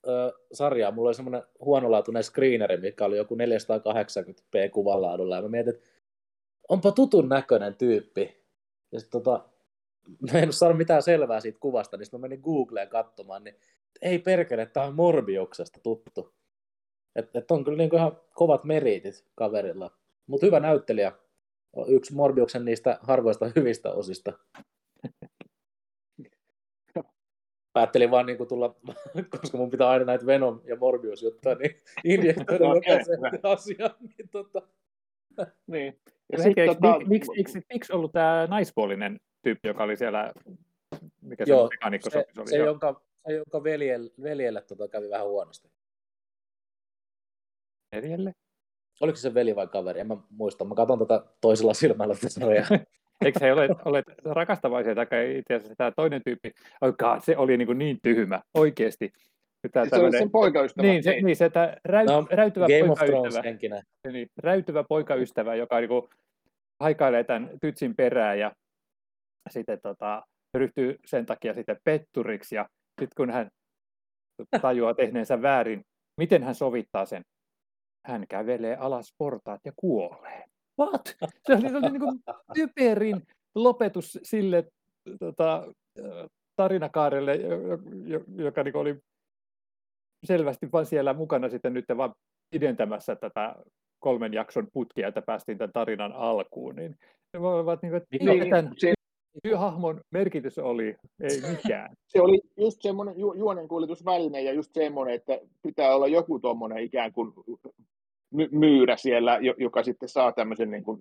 ö, 0.08 0.32
sarjaa, 0.52 0.90
mulla 0.90 1.08
oli 1.08 1.14
semmoinen 1.14 1.42
huonolaatuinen 1.60 2.24
screeneri, 2.24 2.76
mikä 2.76 3.04
oli 3.04 3.16
joku 3.16 3.34
480p 3.34 4.70
kuvanlaadulla, 4.70 5.36
ja 5.36 5.42
mä 5.42 5.48
mietin, 5.48 5.74
että 5.74 5.88
onpa 6.68 6.92
tutun 6.92 7.28
näköinen 7.28 7.74
tyyppi. 7.74 8.44
Ja 8.92 9.00
sit, 9.00 9.10
tota, 9.10 9.48
mä 10.32 10.38
en 10.38 10.52
saanut 10.52 10.78
mitään 10.78 11.02
selvää 11.02 11.40
siitä 11.40 11.58
kuvasta, 11.60 11.96
niin 11.96 12.06
mä 12.12 12.18
menin 12.18 12.40
Googleen 12.40 12.88
katsomaan, 12.88 13.44
niin 13.44 13.56
ei 14.02 14.18
perkele, 14.18 14.66
tämä 14.66 14.86
on 14.86 14.94
Morbiuksesta 14.94 15.80
tuttu. 15.82 16.34
Että 17.16 17.38
et 17.38 17.50
on 17.50 17.64
kyllä 17.64 17.78
niin 17.78 17.94
ihan 17.94 18.16
kovat 18.34 18.64
meritit 18.64 19.24
kaverilla. 19.34 19.90
Mutta 20.26 20.46
hyvä 20.46 20.60
näyttelijä. 20.60 21.12
Yksi 21.86 22.14
Morbiuksen 22.14 22.64
niistä 22.64 22.98
harvoista 23.02 23.50
hyvistä 23.56 23.92
osista. 23.92 24.32
Päättelin 27.72 28.10
vaan 28.10 28.26
niin 28.26 28.48
tulla, 28.48 28.74
koska 29.40 29.58
mun 29.58 29.70
pitää 29.70 29.88
aina 29.88 30.04
näitä 30.04 30.26
Venom 30.26 30.60
ja 30.64 30.76
Morbius 30.76 31.22
juttuja, 31.22 31.54
niin 31.54 31.80
injektoida 32.14 32.64
no, 32.64 32.74
jokaisen 32.74 33.20
asian. 33.42 33.94
Niin, 34.00 34.28
tota... 34.30 34.62
niin. 35.66 36.00
Ja 36.32 36.42
sitten, 36.42 36.66
tota... 36.66 36.98
miksi, 37.06 37.30
miksi, 37.36 37.60
miksi 37.72 37.92
ollut 37.92 38.12
tämä 38.12 38.46
naispuolinen 38.50 39.20
tyyppi, 39.42 39.68
joka 39.68 39.84
oli 39.84 39.96
siellä, 39.96 40.32
mikä 41.22 41.44
se 41.44 41.50
Joo, 41.50 41.68
se, 42.10 42.24
oli? 42.38 42.48
Se, 42.48 42.56
jonka, 42.56 43.00
se, 43.28 43.34
jonka 43.34 43.64
veljelle, 43.64 44.10
veljelle 44.22 44.62
tota, 44.62 44.88
kävi 44.88 45.10
vähän 45.10 45.26
huonosti. 45.26 45.68
Veljelle? 47.94 48.34
Oliko 49.00 49.16
se 49.16 49.34
veli 49.34 49.56
vai 49.56 49.66
kaveri? 49.66 50.00
En 50.00 50.06
mä 50.06 50.16
muista. 50.30 50.64
Mä 50.64 50.74
katson 50.74 50.98
tätä 50.98 51.24
toisella 51.40 51.74
silmällä 51.74 52.14
tätä 52.14 52.28
sarjaa. 52.28 52.66
Eikö 53.24 53.38
he 53.42 53.52
ole, 53.52 53.68
ole 53.84 54.02
rakastavaisia, 54.24 54.94
tai 54.94 55.38
itse 55.38 55.54
asiassa 55.54 55.74
tämä 55.76 55.90
toinen 55.90 56.22
tyyppi, 56.24 56.52
oh 56.80 56.94
God, 56.98 57.20
se 57.22 57.36
oli 57.36 57.56
niin, 57.56 57.66
kuin 57.66 57.78
niin 57.78 57.98
tyhmä, 58.02 58.40
oikeasti. 58.54 59.12
Tämä 59.72 59.84
se 59.84 59.90
tämmöinen, 59.90 60.14
oli 60.14 60.18
sen 60.18 60.30
poikaystävä. 60.30 60.88
Niin, 60.88 61.02
se, 61.02 61.20
niin, 61.22 61.36
se 61.36 61.44
että 61.44 61.76
räy, 61.84 62.06
no, 62.06 62.26
räytyvä 62.30 62.66
Game 62.66 62.94
poikaystävä. 63.08 63.82
Niin, 64.12 64.28
räytyvä 64.36 64.84
poikaystävä, 64.88 65.54
joka 65.54 65.80
niin 65.80 65.88
kuin, 65.88 66.08
haikailee 66.80 67.24
tämän 67.24 67.50
tytsin 67.60 67.96
perään 67.96 68.38
ja 68.38 68.52
sitten 69.50 69.78
tota, 69.82 70.22
ryhtyy 70.54 70.98
sen 71.06 71.26
takia 71.26 71.54
sitten 71.54 71.76
petturiksi 71.84 72.54
ja 72.54 72.68
sitten 73.00 73.14
kun 73.16 73.30
hän 73.30 73.48
tajuaa 74.62 74.94
tehneensä 74.94 75.42
väärin, 75.42 75.84
miten 76.16 76.42
hän 76.42 76.54
sovittaa 76.54 77.06
sen? 77.06 77.22
Hän 78.06 78.24
kävelee 78.28 78.76
alas 78.76 79.14
portaat 79.18 79.60
ja 79.64 79.72
kuolee. 79.76 80.44
What? 80.80 81.16
Se 81.46 81.54
oli, 81.54 81.68
se 81.68 81.76
oli 81.76 81.90
niin 81.90 82.00
kuin 82.00 82.20
typerin 82.54 83.22
lopetus 83.54 84.18
sille 84.22 84.64
tota, 85.18 85.72
tarinakaarelle, 86.56 87.36
joka 88.36 88.62
niin 88.62 88.76
oli 88.76 88.98
selvästi 90.24 90.68
vain 90.72 90.86
siellä 90.86 91.14
mukana 91.14 91.48
sitten 91.48 91.74
nyt 91.74 91.84
vaan 91.96 92.14
pidentämässä 92.50 93.16
tätä 93.16 93.54
kolmen 93.98 94.32
jakson 94.32 94.68
putkia, 94.72 95.08
että 95.08 95.22
päästiin 95.22 95.58
tämän 95.58 95.72
tarinan 95.72 96.12
alkuun, 96.12 96.76
niin 96.76 96.96
ne 97.34 97.40
voivat 97.40 97.82
niin 97.82 97.94
että 97.94 98.08
tämän 98.50 98.72
hahmon 99.56 100.00
merkitys 100.10 100.58
oli, 100.58 100.96
ei 101.20 101.40
mikään. 101.50 101.90
Se 102.12 102.20
oli 102.20 102.40
just 102.56 102.82
semmoinen 102.82 103.18
ju- 103.18 103.34
juonenkuljetusväline 103.34 104.42
ja 104.42 104.52
just 104.52 104.74
semmoinen, 104.74 105.14
että 105.14 105.40
pitää 105.62 105.94
olla 105.94 106.06
joku 106.06 106.38
tuommoinen 106.38 106.78
ikään 106.78 107.12
kuin 107.12 107.32
my- 108.30 108.48
myyrä 108.52 108.96
siellä, 108.96 109.38
joka 109.58 109.82
sitten 109.82 110.08
saa 110.08 110.32
tämmöisen 110.32 110.70
niin 110.70 110.84
kuin 110.84 111.00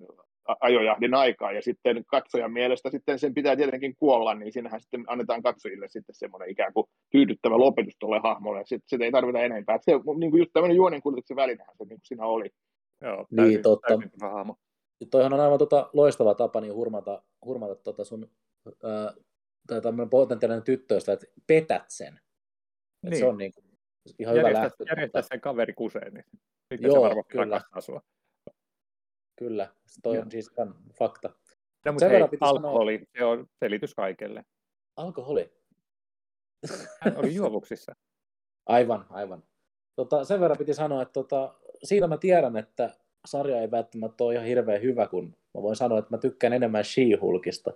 ajojahdin 0.59 1.13
aikaa, 1.13 1.51
ja 1.51 1.61
sitten 1.61 2.03
katsojan 2.07 2.51
mielestä 2.51 2.89
sitten 2.89 3.19
sen 3.19 3.33
pitää 3.33 3.55
tietenkin 3.55 3.95
kuolla, 3.95 4.33
niin 4.33 4.53
siinähän 4.53 4.81
sitten 4.81 5.03
annetaan 5.07 5.43
katsojille 5.43 5.87
sitten 5.89 6.15
semmoinen 6.15 6.49
ikään 6.49 6.73
kuin 6.73 6.87
tyydyttävä 7.11 7.57
lopetus 7.57 7.93
tuolle 7.99 8.19
hahmolle, 8.19 8.59
sitten 8.65 8.89
sit 8.89 9.01
ei 9.01 9.11
tarvita 9.11 9.39
enempää. 9.39 9.79
Se 9.81 9.91
niin 9.91 10.31
kuin 10.31 10.39
just 10.39 10.51
tämmöinen 10.53 10.75
juonenkuljetuksen 10.75 11.37
välinehän 11.37 11.75
se 11.77 11.83
niin 11.83 11.99
kuin 11.99 12.07
siinä 12.07 12.25
oli. 12.25 12.49
Joo, 13.01 13.25
täysin, 13.35 13.53
niin, 13.53 13.61
totta. 13.61 13.87
Täysin 13.87 14.11
hahmo. 14.21 14.55
Toihan 15.11 15.33
on 15.33 15.39
aivan 15.39 15.59
tota 15.59 15.89
loistava 15.93 16.35
tapa 16.35 16.61
niin 16.61 16.73
hurmata, 16.73 17.23
hurmata 17.45 17.75
tota 17.75 18.03
sun 18.03 18.31
ää, 18.83 19.13
tai 19.67 19.81
tämmöinen 19.81 20.09
potentiaalinen 20.09 20.63
tyttöistä, 20.63 21.13
että 21.13 21.25
petät 21.47 21.85
sen. 21.87 22.19
Niin. 23.03 23.17
se 23.17 23.25
on 23.25 23.37
niin 23.37 23.51
kuin, 23.53 23.65
ihan 24.19 24.35
järjestää, 24.35 24.59
hyvä 24.59 24.63
lähtö. 24.63 24.83
Järjestää 24.89 25.21
sen 25.21 25.41
kaveri 25.41 25.73
kuseen, 25.73 26.13
niin 26.13 26.25
sitten 26.73 26.89
Joo, 26.89 26.95
se 26.95 27.01
varmasti 27.01 27.31
kyllä. 27.31 27.61
sua. 27.79 28.01
Kyllä, 29.37 29.67
se 29.85 30.01
toi 30.01 30.17
on 30.17 30.31
siis 30.31 30.51
ihan 30.57 30.75
fakta. 30.93 31.29
No, 31.85 31.91
mutta 31.91 32.09
hei, 32.09 32.21
alkoholi, 32.41 32.97
sanoa... 32.97 33.07
se 33.17 33.25
on 33.25 33.47
selitys 33.59 33.95
kaikelle. 33.95 34.43
Alkoholi? 34.95 35.53
Hän 37.01 37.17
oli 37.17 37.35
juovuksissa. 37.35 37.95
Aivan, 38.65 39.05
aivan. 39.09 39.43
Tota, 39.95 40.23
sen 40.23 40.39
verran 40.39 40.57
piti 40.57 40.73
sanoa, 40.73 41.01
että 41.01 41.13
tota, 41.13 41.55
siitä 41.83 42.07
mä 42.07 42.17
tiedän, 42.17 42.57
että 42.57 42.97
sarja 43.27 43.61
ei 43.61 43.71
välttämättä 43.71 44.23
ole 44.23 44.33
ihan 44.33 44.45
hirveän 44.45 44.81
hyvä, 44.81 45.07
kun 45.07 45.27
mä 45.27 45.61
voin 45.61 45.75
sanoa, 45.75 45.99
että 45.99 46.11
mä 46.11 46.17
tykkään 46.17 46.53
enemmän 46.53 46.83
She-Hulkista. 46.83 47.73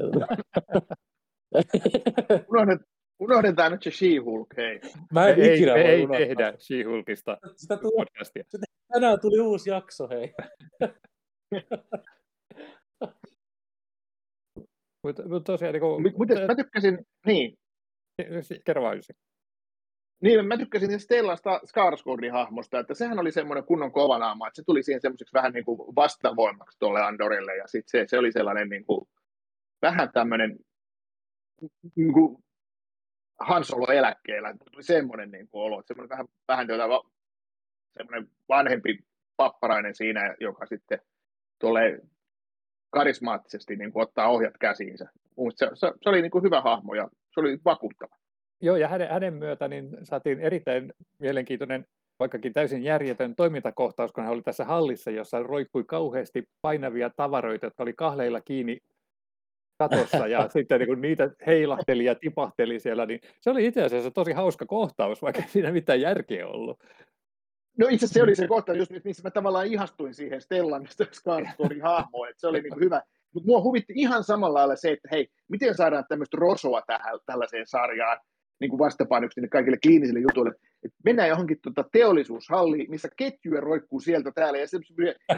Unohdetaan 3.20 3.72
nyt 3.72 3.82
se 3.82 3.90
She-Hulk, 3.90 4.56
hei. 4.56 4.80
Mä 5.12 5.28
en 5.28 5.40
ei, 5.40 5.56
ikinä 5.56 5.74
ei, 5.74 5.84
ei 5.84 6.06
tehdä 6.06 6.52
She-Hulkista 6.52 7.38
sitä 7.56 7.76
tuli, 7.76 8.06
sitä, 8.22 8.58
tänään 8.92 9.20
tuli 9.20 9.40
uusi 9.40 9.70
jakso, 9.70 10.08
hei. 10.08 10.34
Mutta 15.04 15.28
mut 15.28 15.44
tosiaan... 15.44 15.72
Niin 15.72 15.80
kuin, 15.80 16.14
mutta 16.18 16.34
mä 16.46 16.54
tykkäsin, 16.54 17.06
niin. 17.26 17.58
Kerro 18.64 18.82
vaan 18.82 18.98
Niin, 20.20 20.46
mä 20.46 20.56
tykkäsin 20.56 21.00
Stellan 21.00 21.38
Skarsgårdin 21.66 22.32
hahmosta, 22.32 22.78
että 22.78 22.94
sehän 22.94 23.18
oli 23.18 23.32
semmoinen 23.32 23.64
kunnon 23.64 23.92
kovanaama, 23.92 24.48
että 24.48 24.56
se 24.56 24.64
tuli 24.64 24.82
siihen 24.82 25.00
semmoiseksi 25.00 25.34
vähän 25.34 25.52
niin 25.52 25.64
kuin 25.64 25.78
vastavoimaksi 25.96 26.78
tuolle 26.78 27.02
Andorille, 27.02 27.56
ja 27.56 27.66
sitten 27.66 27.90
se, 27.90 28.04
se 28.08 28.18
oli 28.18 28.32
sellainen 28.32 28.68
niin 28.68 28.84
kuin, 28.84 29.08
vähän 29.82 30.12
tämmöinen 30.12 30.58
niin 31.96 32.12
kuin 32.12 32.44
Han 33.40 33.64
Solo 33.64 33.86
eläkkeellä, 33.92 34.54
tuli 34.72 34.82
semmoinen 34.82 35.30
niin 35.30 35.48
kuin 35.48 35.62
olo, 35.62 35.80
että 35.80 35.88
semmoinen 35.88 36.08
vähän, 36.08 36.26
vähän 36.48 36.66
tuota, 36.66 37.12
semmoinen 37.96 38.30
vanhempi 38.48 38.98
papparainen 39.36 39.94
siinä, 39.94 40.34
joka 40.40 40.66
sitten 40.66 40.98
tulee 41.58 41.98
karismaattisesti 42.90 43.76
niin 43.76 43.92
kuin 43.92 44.02
ottaa 44.02 44.28
ohjat 44.28 44.58
käsiinsä. 44.60 45.08
Se, 45.54 45.66
se, 45.74 45.92
se 46.02 46.08
oli 46.08 46.22
niin 46.22 46.30
kuin 46.30 46.44
hyvä 46.44 46.60
hahmo 46.60 46.94
ja 46.94 47.08
se 47.34 47.40
oli 47.40 47.58
vakuuttava. 47.64 48.16
Joo, 48.60 48.76
ja 48.76 48.88
hänen, 48.88 49.08
hänen 49.08 49.34
myötä 49.34 49.68
niin 49.68 49.96
saatiin 50.02 50.40
erittäin 50.40 50.92
mielenkiintoinen, 51.18 51.86
vaikkakin 52.18 52.52
täysin 52.52 52.82
järjetön 52.82 53.34
toimintakohtaus, 53.34 54.12
kun 54.12 54.24
hän 54.24 54.32
oli 54.32 54.42
tässä 54.42 54.64
hallissa, 54.64 55.10
jossa 55.10 55.42
roikkui 55.42 55.84
kauheasti 55.84 56.48
painavia 56.62 57.10
tavaroita, 57.10 57.66
jotka 57.66 57.82
oli 57.82 57.92
kahleilla 57.92 58.40
kiinni 58.40 58.78
katossa 59.78 60.26
ja 60.26 60.48
sitten 60.52 60.80
niin 60.80 61.00
niitä 61.00 61.30
heilahteli 61.46 62.04
ja 62.04 62.14
tipahteli 62.14 62.80
siellä, 62.80 63.06
niin 63.06 63.20
se 63.40 63.50
oli 63.50 63.66
itse 63.66 63.82
asiassa 63.82 64.10
tosi 64.10 64.32
hauska 64.32 64.66
kohtaus, 64.66 65.22
vaikka 65.22 65.42
siinä 65.46 65.72
mitään 65.72 66.00
järkeä 66.00 66.46
ollut. 66.46 66.78
No 67.78 67.86
itse 67.90 68.06
se 68.06 68.22
oli 68.22 68.34
se 68.34 68.46
kohta, 68.46 68.74
just 68.74 68.92
missä 69.04 69.22
mä 69.22 69.30
tavallaan 69.30 69.66
ihastuin 69.66 70.14
siihen 70.14 70.40
Stellan 70.40 70.86
Skarsgårdin 70.86 71.82
hahmoon, 71.82 72.28
että 72.28 72.40
se 72.40 72.46
oli 72.46 72.60
niin 72.60 72.80
hyvä. 72.80 73.02
Mutta 73.34 73.46
mua 73.46 73.62
huvitti 73.62 73.92
ihan 73.96 74.24
samalla 74.24 74.58
lailla 74.58 74.76
se, 74.76 74.90
että 74.90 75.08
hei, 75.12 75.28
miten 75.48 75.74
saadaan 75.74 76.04
tämmöistä 76.08 76.36
rosoa 76.40 76.82
tähän, 76.86 77.18
tällaiseen 77.26 77.66
sarjaan, 77.66 78.18
niin 78.60 78.70
kuin 78.70 78.78
vastapainoksi 78.78 79.40
kaikille 79.50 79.78
kliinisille 79.82 80.20
jutuille. 80.20 80.54
Et 80.84 80.92
mennään 81.04 81.28
johonkin 81.28 81.58
tuota 81.62 81.84
teollisuushalliin, 81.92 82.90
missä 82.90 83.08
ketjuja 83.16 83.60
roikkuu 83.60 84.00
sieltä 84.00 84.32
täällä 84.34 84.58
ja 84.58 84.66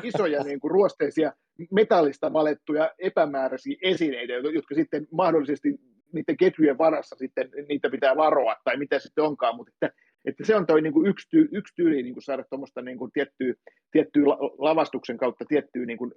isoja 0.03 0.43
niin 0.45 0.61
kuin 0.61 0.71
ruosteisia 0.71 1.33
metallista 1.71 2.33
valettuja 2.33 2.91
epämääräisiä 2.99 3.77
esineitä, 3.83 4.33
jotka 4.33 4.75
sitten 4.75 5.09
mahdollisesti 5.13 5.69
niiden 6.13 6.37
ketjujen 6.37 6.79
varassa 6.79 7.17
sitten 7.17 7.51
niitä 7.69 7.91
pitää 7.91 8.17
varoa 8.17 8.57
tai 8.65 8.77
mitä 8.77 8.99
sitten 8.99 9.25
onkaan, 9.25 9.57
mutta 9.57 9.73
että, 9.75 9.97
että 10.25 10.45
se 10.47 10.57
on 10.57 10.67
toi 10.67 10.83
niin 10.83 10.93
kuin 10.93 11.07
yksi, 11.07 11.29
tyy, 11.31 11.49
yksi 11.53 11.75
tyyli 11.75 12.03
niin 12.03 12.15
kuin 12.15 12.23
saada 12.23 12.45
tuommoista 12.51 12.83
niin 12.83 12.99
kuin 12.99 13.13
tiettyä, 13.13 13.55
tiettyä 13.91 14.25
lavastuksen 14.59 15.17
kautta 15.17 15.45
tiettyä 15.49 15.87
niin 15.87 15.99
kuin 15.99 16.13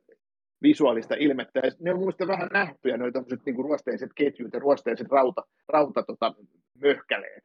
visuaalista 0.61 1.15
ilmettä. 1.19 1.59
Ja 1.63 1.71
ne 1.79 1.93
on 1.93 1.99
muista 1.99 2.27
vähän 2.27 2.49
nähtyjä, 2.53 2.97
noita 2.97 3.23
niin 3.45 3.55
ruosteiset 3.55 4.11
ketjut 4.15 4.53
ja 4.53 4.59
ruosteiset 4.59 5.07
rauta, 5.11 5.43
rauta 5.67 6.03
tota, 6.03 6.33
möhkäleet. 6.81 7.43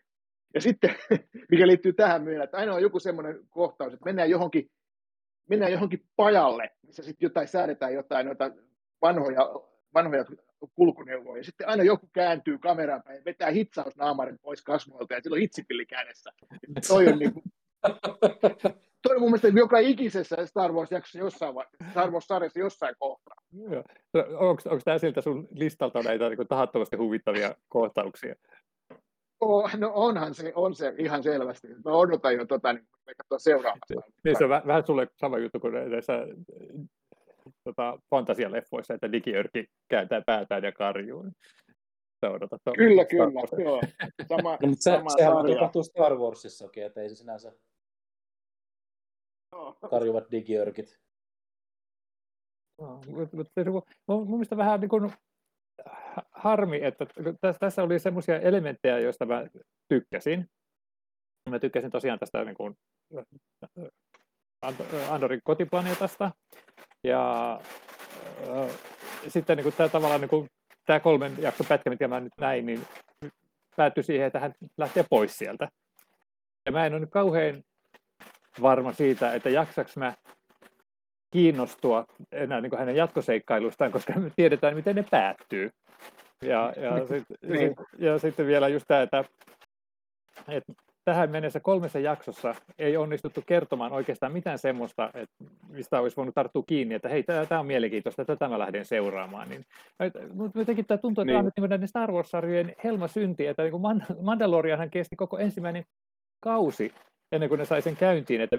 Ja 0.55 0.61
sitten, 0.61 0.95
mikä 1.51 1.67
liittyy 1.67 1.93
tähän 1.93 2.23
myös, 2.23 2.45
että 2.45 2.57
aina 2.57 2.75
on 2.75 2.83
joku 2.83 3.01
semmoinen 3.01 3.39
kohtaus, 3.51 3.93
että 3.93 4.05
mennään 4.05 4.31
johonkin, 4.31 4.71
mennään 5.49 5.73
johonkin 5.73 6.05
pajalle, 6.17 6.71
missä 6.87 7.03
sitten 7.03 7.27
jotain 7.27 7.49
säädetään 7.49 7.95
jotain 7.95 8.27
noita 8.27 8.51
vanhoja, 9.03 9.72
vanhoja 9.95 10.25
kulkuneuvoja. 10.75 11.37
Ja 11.37 11.45
sitten 11.45 11.69
aina 11.69 11.83
joku 11.83 12.09
kääntyy 12.13 12.59
kameraan 12.59 13.03
päin 13.03 13.17
ja 13.17 13.25
vetää 13.25 13.51
hitsausnaamarin 13.51 14.39
pois 14.43 14.63
kasvoilta 14.63 15.15
ja 15.15 15.21
sillä 15.21 15.35
on 15.35 15.41
hitsipilli 15.41 15.87
kädessä. 15.87 16.31
Toi 16.89 17.09
on 17.09 17.19
niin 17.19 17.33
kuin, 17.33 17.45
toi 19.03 19.17
on 19.17 19.21
mun 19.21 19.31
mielestä 19.31 19.49
joka 19.49 19.79
ikisessä 19.79 20.47
Star 20.47 20.73
Wars-jaksossa 20.73 21.19
jossain, 21.19 21.55
Star 21.91 22.11
Wars-sarjassa 22.11 22.59
jossain 22.59 22.95
kohtaa. 22.99 23.35
Onko, 24.39 24.63
onko 24.65 24.81
tämä 24.85 24.99
siltä 24.99 25.21
sun 25.21 25.49
listalta 25.51 26.03
näitä 26.03 26.29
niin 26.29 26.49
tahattomasti 26.49 26.97
huvittavia 26.97 27.55
kohtauksia? 27.69 28.35
Oh, 29.41 29.71
no 29.79 29.93
onhan 29.95 30.35
se, 30.35 30.53
on 30.55 30.75
se 30.75 30.95
ihan 30.99 31.23
selvästi. 31.23 31.69
Mä 31.85 31.93
odotan 31.93 32.35
jo 32.35 32.47
tota, 32.47 32.73
niin 32.73 32.87
katsoa 33.17 33.39
seuraavasta. 33.39 33.95
Niin 34.25 34.39
se 34.39 34.45
on 34.45 34.51
vähän 34.51 34.87
sulle 34.87 35.09
sama 35.17 35.39
juttu 35.39 35.61
kuin 35.61 35.75
näissä 35.91 36.13
tota, 37.65 37.99
fantasialeffoissa, 38.11 38.95
että 38.95 39.13
digiörki 39.13 39.67
kääntää 39.89 40.23
päätään 40.27 40.65
ja 40.65 40.73
karjuu. 40.73 41.27
Se 42.21 42.29
odotat, 42.29 42.61
kyllä, 42.77 43.05
kyllä. 43.05 43.63
Joo. 43.65 43.81
Sama, 44.29 44.53
no, 44.63 44.69
mutta 44.69 44.83
se, 44.83 44.91
sama 44.91 45.11
sehän 45.11 45.33
sarja. 45.33 45.55
tapahtuu 45.55 45.83
Star 45.83 46.15
Warsissakin, 46.15 46.85
että 46.85 47.01
ei 47.01 47.09
se 47.09 47.15
sinänsä 47.15 47.53
karjuvat 49.91 50.31
digiörkit. 50.31 50.99
No, 52.79 53.01
mun 54.09 54.31
mielestä 54.31 54.57
vähän 54.57 54.81
niin 54.81 54.89
kuin 54.89 55.13
harmi, 56.31 56.81
että 56.85 57.07
tässä 57.61 57.83
oli 57.83 57.99
semmoisia 57.99 58.41
elementtejä, 58.41 58.99
joista 58.99 59.27
mä 59.27 59.47
tykkäsin. 59.89 60.47
Mä 61.51 61.59
tykkäsin 61.59 61.91
tosiaan 61.91 62.19
tästä 62.19 62.45
niin 62.45 62.57
kuin 62.57 62.75
Andorin 65.11 65.41
kotiplaneetasta. 65.45 66.31
Ja 67.05 67.53
äh, 68.49 68.71
sitten 69.29 69.57
niin 69.57 69.63
kuin, 69.63 69.75
tämä, 69.77 69.89
tavallaan, 69.89 70.21
niin 70.21 70.29
kuin, 70.29 70.51
tämä 70.87 71.01
kolmen 71.01 71.33
jakson 71.39 71.67
pätkä, 71.67 71.91
mitä 71.91 72.09
mä 72.09 72.21
nyt 72.21 72.33
näin, 72.41 72.67
niin 72.67 72.87
päättyi 73.77 74.05
siihen, 74.05 74.27
että 74.27 74.41
hän 74.41 74.55
lähtee 74.77 75.05
pois 75.11 75.39
sieltä. 75.39 75.69
Ja 76.67 76.73
mä 76.73 76.87
en 76.87 76.93
ole 76.93 77.01
nyt 77.01 77.11
kauhean 77.11 77.63
varma 78.63 78.93
siitä, 78.93 79.35
että 79.35 79.51
jaksaks 79.51 79.97
mä 79.97 80.15
kiinnostua 81.31 82.05
enää 82.33 82.61
niin 82.61 82.71
kuin 82.71 82.81
hänen 82.81 82.97
jatkoseikkailustaan, 82.97 83.93
koska 83.93 84.13
me 84.13 84.31
tiedetään, 84.37 84.77
miten 84.77 84.97
ne 84.97 85.05
päättyy. 85.11 85.71
Ja, 86.43 86.73
ja, 86.77 86.99
sit, 87.09 87.25
niin. 87.43 87.69
sit, 87.69 87.87
ja 87.99 88.19
sitten 88.19 88.47
vielä 88.47 88.69
just 88.69 88.85
tämä, 88.89 89.03
että, 89.03 89.25
että 90.49 90.73
tähän 91.05 91.31
mennessä 91.31 91.61
kolmessa 91.61 91.99
jaksossa 91.99 92.55
ei 92.79 92.97
onnistuttu 92.97 93.43
kertomaan 93.47 93.93
oikeastaan 93.93 94.33
mitään 94.33 94.59
semmoista, 94.59 95.11
että 95.15 95.45
mistä 95.69 96.01
olisi 96.01 96.17
voinut 96.17 96.35
tarttua 96.35 96.63
kiinni, 96.67 96.95
että 96.95 97.09
hei, 97.09 97.23
tämä 97.49 97.61
on 97.61 97.67
mielenkiintoista, 97.67 98.25
tätä 98.25 98.49
mä 98.49 98.59
lähden 98.59 98.85
seuraamaan. 98.85 99.49
Niin, 99.49 99.67
mutta 100.35 100.59
jotenkin 100.59 100.87
tämä 100.87 100.99
tuntuu, 100.99 101.23
että 101.23 101.33
niin. 101.33 101.39
tämä 101.39 101.47
on 101.47 101.53
niin 101.57 101.71
näiden 101.71 101.89
Star 101.89 102.13
Wars-sarjojen 102.13 102.75
helmasynti, 102.85 103.47
että 103.47 103.63
niin 103.63 103.73
Mandalorianhan 104.23 104.91
kesti 104.91 105.17
koko 105.17 105.39
ensimmäinen 105.39 105.85
kausi 106.41 106.93
ennen 107.33 107.49
kuin 107.49 107.59
ne 107.59 107.65
sai 107.65 107.83
sen 107.83 107.97
käyntiin, 107.97 108.41
että 108.41 108.59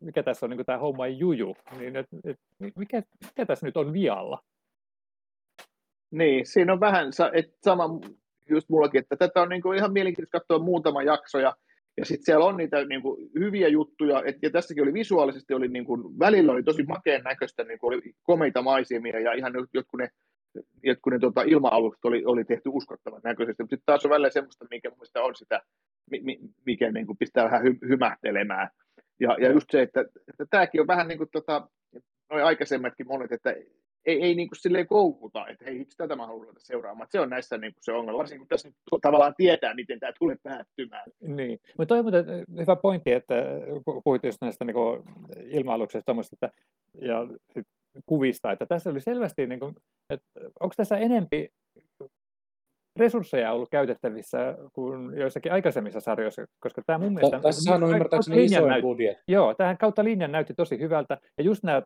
mikä 0.00 0.22
tässä 0.22 0.46
on 0.46 0.50
niin 0.50 0.66
tämä 0.66 0.78
homma 0.78 1.06
juju, 1.06 1.56
niin 1.78 1.96
et, 1.96 2.06
et, 2.24 2.38
mikä, 2.76 3.02
mikä 3.26 3.46
tässä 3.46 3.66
nyt 3.66 3.76
on 3.76 3.92
vialla? 3.92 4.42
Niin, 6.10 6.46
siinä 6.46 6.72
on 6.72 6.80
vähän 6.80 7.10
että 7.32 7.56
sama 7.64 8.00
just 8.50 8.68
mullakin, 8.68 9.00
että 9.00 9.16
tätä 9.16 9.42
on 9.42 9.48
niin 9.48 9.62
kuin 9.62 9.78
ihan 9.78 9.92
mielenkiintoista 9.92 10.38
katsoa 10.38 10.58
muutama 10.58 11.02
jakso 11.02 11.38
ja, 11.38 11.56
ja 11.96 12.04
sitten 12.04 12.24
siellä 12.24 12.44
on 12.44 12.56
niitä 12.56 12.84
niin 12.84 13.02
kuin 13.02 13.30
hyviä 13.38 13.68
juttuja, 13.68 14.22
et, 14.26 14.36
ja 14.42 14.50
tässäkin 14.50 14.82
oli 14.82 14.92
visuaalisesti, 14.92 15.54
oli 15.54 15.68
niin 15.68 15.84
kuin, 15.84 16.18
välillä 16.18 16.52
oli 16.52 16.62
tosi 16.62 16.82
makeen 16.82 17.22
näköistä, 17.24 17.64
niin 17.64 17.78
kuin 17.78 17.94
oli 17.94 18.02
komeita 18.22 18.62
maisemia 18.62 19.20
ja 19.20 19.32
ihan 19.32 19.52
jotkut 19.74 20.00
ne, 20.00 20.08
jotkut 20.82 21.12
ne 21.12 21.18
tota, 21.18 21.42
ilma-alukset 21.42 22.04
oli, 22.04 22.24
oli 22.24 22.44
tehty 22.44 22.68
uskottavan 22.72 23.20
näköisesti, 23.24 23.62
mutta 23.62 23.76
sitten 23.76 23.86
taas 23.86 24.04
on 24.04 24.10
välillä 24.10 24.30
semmoista, 24.30 24.66
mikä 24.70 24.90
muista 24.96 25.22
on 25.22 25.34
sitä, 25.34 25.62
mikä 26.66 26.92
niin 26.92 27.06
kuin 27.06 27.18
pistää 27.18 27.44
vähän 27.44 27.62
hy, 27.62 27.78
hymähtelemään. 27.88 28.68
Ja, 29.20 29.36
ja 29.40 29.52
just 29.52 29.66
se, 29.70 29.82
että, 29.82 30.00
että 30.00 30.46
tämäkin 30.50 30.80
on 30.80 30.86
vähän 30.86 31.08
niin 31.08 31.18
kuin 31.18 31.30
tota, 31.32 31.68
noin 32.30 32.44
aikaisemmatkin 32.44 33.06
monet, 33.06 33.32
että 33.32 33.54
ei, 34.06 34.22
ei 34.22 34.34
niin 34.34 34.48
kuin 34.48 34.58
silleen 34.58 34.86
koukuta, 34.86 35.48
että 35.48 35.64
hei, 35.64 35.80
itse 35.80 35.96
tätä 35.96 36.16
mä 36.16 36.26
haluan 36.26 36.46
ruveta 36.46 36.60
seuraamaan. 36.60 37.08
Se 37.10 37.20
on 37.20 37.30
näissä 37.30 37.58
niin 37.58 37.72
kuin 37.72 37.82
se 37.82 37.92
ongelma, 37.92 38.18
varsinkin 38.18 38.40
kun 38.40 38.48
tässä 38.48 38.68
nyt 38.68 38.76
tavallaan 39.02 39.34
tietää, 39.36 39.74
miten 39.74 40.00
tämä 40.00 40.12
tulee 40.18 40.36
päättymään. 40.42 41.04
Niin, 41.20 41.58
mutta 41.78 41.94
toi 41.94 41.98
on 41.98 42.06
hyvä 42.60 42.76
pointti, 42.76 43.12
että 43.12 43.34
puhuit 44.04 44.24
just 44.24 44.38
näistä 44.40 44.64
niin 44.64 44.76
ilma-aluksista 45.44 46.14
että, 46.32 46.50
ja 47.00 47.26
kuvista, 48.06 48.52
että 48.52 48.66
tässä 48.66 48.90
oli 48.90 49.00
selvästi, 49.00 49.46
niin 49.46 49.60
kuin, 49.60 49.74
että 50.10 50.26
onko 50.60 50.74
tässä 50.76 50.96
enempi 50.96 51.48
resursseja 52.98 53.52
ollut 53.52 53.68
käytettävissä 53.70 54.38
kuin 54.72 55.18
joissakin 55.18 55.52
aikaisemmissa 55.52 56.00
sarjoissa, 56.00 56.46
koska 56.60 56.82
tämä 56.86 56.98
mun 56.98 57.14
mielestä... 57.14 57.40
Tässä 57.40 57.74
on 57.74 57.82
ymmärtääkseni 57.82 58.44
isoin 58.44 58.82
budjetti. 58.82 59.22
Joo, 59.28 59.54
tähän 59.54 59.78
kautta 59.78 60.04
linjan 60.04 60.32
näytti 60.32 60.54
tosi 60.54 60.78
hyvältä, 60.78 61.18
ja 61.38 61.44
just 61.44 61.62
nämä 61.62 61.82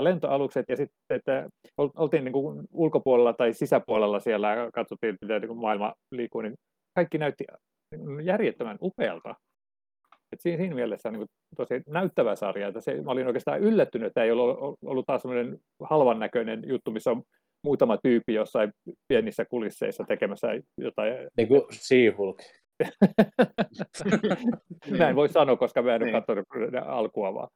lentoalukset 0.00 0.66
ja 0.68 0.76
sitten, 0.76 1.16
että 1.16 1.48
oltiin 1.78 2.24
niin 2.24 2.32
kuin 2.32 2.68
ulkopuolella 2.72 3.32
tai 3.32 3.52
sisäpuolella 3.52 4.20
siellä 4.20 4.54
ja 4.54 4.70
katsottiin, 4.74 5.16
miten 5.22 5.42
niin 5.42 5.56
maailma 5.56 5.94
liikkuu, 6.10 6.40
niin 6.40 6.54
kaikki 6.94 7.18
näytti 7.18 7.44
järjettömän 8.24 8.78
upealta. 8.82 9.34
Et 10.32 10.40
siinä, 10.40 10.58
siinä 10.58 10.74
mielessä 10.74 11.10
niin 11.10 11.18
kuin 11.18 11.28
tosi 11.56 11.82
näyttävä 11.86 12.36
sarja. 12.36 12.68
Että 12.68 12.80
se, 12.80 13.02
mä 13.02 13.10
olin 13.10 13.26
oikeastaan 13.26 13.60
yllättynyt, 13.60 14.06
että 14.06 14.24
ei 14.24 14.30
ollut, 14.30 14.78
ollut 14.84 15.06
taas 15.06 15.22
sellainen 15.22 15.58
halvan 15.82 16.18
näköinen 16.18 16.62
juttu, 16.66 16.90
missä 16.90 17.10
on 17.10 17.22
muutama 17.64 17.96
tyyppi 17.96 18.34
jossain 18.34 18.72
pienissä 19.08 19.44
kulisseissa 19.44 20.04
tekemässä 20.04 20.48
jotain. 20.78 21.14
Niin 21.36 21.48
kuin 21.48 21.62
She-Hulk. 21.72 22.42
Näin 24.98 25.16
voi 25.16 25.28
sanoa, 25.28 25.56
koska 25.56 25.82
mä 25.82 25.94
en 25.94 26.02
ole 26.02 26.10
niin. 26.10 26.12
katsonut 26.12 26.46
alkua 26.86 27.34
vaan. 27.34 27.48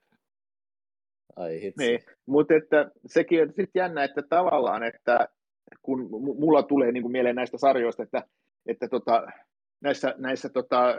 Ai 1.37 1.61
hitsi. 1.63 1.87
Niin, 1.87 2.01
mutta 2.27 2.55
että 2.55 2.91
sekin 3.07 3.43
on 3.43 3.49
sitten 3.49 3.81
jännä, 3.81 4.05
että 4.05 4.23
tavallaan, 4.23 4.83
että 4.83 5.29
kun 5.83 6.09
mulla 6.11 6.63
tulee 6.63 6.93
niin 6.93 7.03
kuin 7.03 7.13
mieleen 7.13 7.37
näistä 7.37 7.59
sarjoista, 7.59 8.03
että, 8.03 8.23
että 8.67 8.89
tota, 8.89 9.27
näissä, 9.81 10.15
näissä 10.19 10.49
tota 10.49 10.95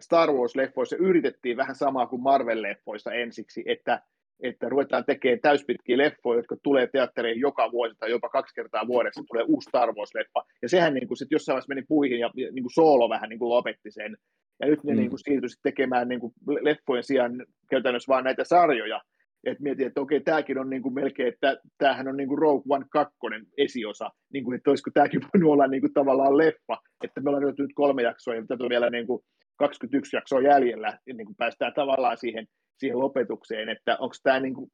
Star 0.00 0.28
Wars-leffoissa 0.28 0.96
yritettiin 0.98 1.56
vähän 1.56 1.74
samaa 1.74 2.06
kuin 2.06 2.22
Marvel-leffoissa 2.22 3.12
ensiksi, 3.12 3.62
että, 3.66 4.02
että 4.42 4.68
ruvetaan 4.68 5.04
tekemään 5.04 5.40
täyspitkiä 5.40 5.98
leffoja, 5.98 6.38
jotka 6.38 6.56
tulee 6.62 6.86
teatteriin 6.86 7.40
joka 7.40 7.72
vuosi 7.72 7.94
tai 7.98 8.10
jopa 8.10 8.28
kaksi 8.28 8.54
kertaa 8.54 8.86
vuodessa 8.86 9.22
tulee 9.28 9.44
uusi 9.48 9.68
Star 9.68 9.88
Wars-leffa. 9.88 10.44
Ja 10.62 10.68
sehän 10.68 10.94
niin 10.94 11.08
kuin 11.08 11.18
sit 11.18 11.30
jossain 11.30 11.54
vaiheessa 11.54 11.74
meni 11.74 11.86
puihin 11.88 12.20
ja 12.20 12.30
niin 12.34 12.64
kuin 12.64 12.74
Soolo 12.74 13.08
vähän 13.08 13.28
niin 13.28 13.38
kuin 13.38 13.48
lopetti 13.48 13.90
sen. 13.90 14.16
Ja 14.60 14.66
nyt 14.66 14.84
ne 14.84 14.92
mm. 14.92 14.98
niin 14.98 15.10
kuin 15.10 15.18
siirtyi 15.18 15.48
tekemään 15.62 16.08
niin 16.08 16.20
kuin 16.20 16.32
leffojen 16.60 17.02
sijaan 17.02 17.46
käytännössä 17.70 18.12
vaan 18.12 18.24
näitä 18.24 18.44
sarjoja 18.44 19.00
että 19.44 19.62
mietin, 19.62 19.86
että 19.86 20.00
okei, 20.00 20.20
tämäkin 20.20 20.58
on 20.58 20.70
niin 20.70 20.82
kuin 20.82 20.94
melkein, 20.94 21.28
että 21.28 21.56
tämähän 21.78 22.08
on 22.08 22.16
niin 22.16 22.28
kuin 22.28 22.38
Rogue 22.38 22.76
One 22.76 22.86
2 22.90 23.16
esiosa, 23.58 24.10
niin 24.32 24.44
kuin, 24.44 24.56
että 24.56 24.70
olisiko 24.70 24.90
tämäkin 24.94 25.20
voinut 25.34 25.52
olla 25.52 25.66
niin 25.66 25.80
kuin 25.80 25.92
tavallaan 25.92 26.36
leffa, 26.38 26.78
että 27.04 27.20
me 27.20 27.30
ollaan 27.30 27.54
nyt 27.58 27.72
kolme 27.74 28.02
jaksoa 28.02 28.34
ja 28.34 28.44
tätä 28.48 28.64
on 28.64 28.70
vielä 28.70 28.90
niin 28.90 29.06
kuin 29.06 29.22
21 29.56 30.16
jaksoa 30.16 30.40
jäljellä, 30.40 30.98
niin 31.06 31.26
kuin 31.26 31.36
päästään 31.36 31.74
tavallaan 31.74 32.18
siihen, 32.18 32.46
siihen 32.78 32.98
lopetukseen, 32.98 33.68
että 33.68 33.96
onko 34.00 34.14
tämä 34.22 34.40
niin 34.40 34.54
kuin, 34.54 34.70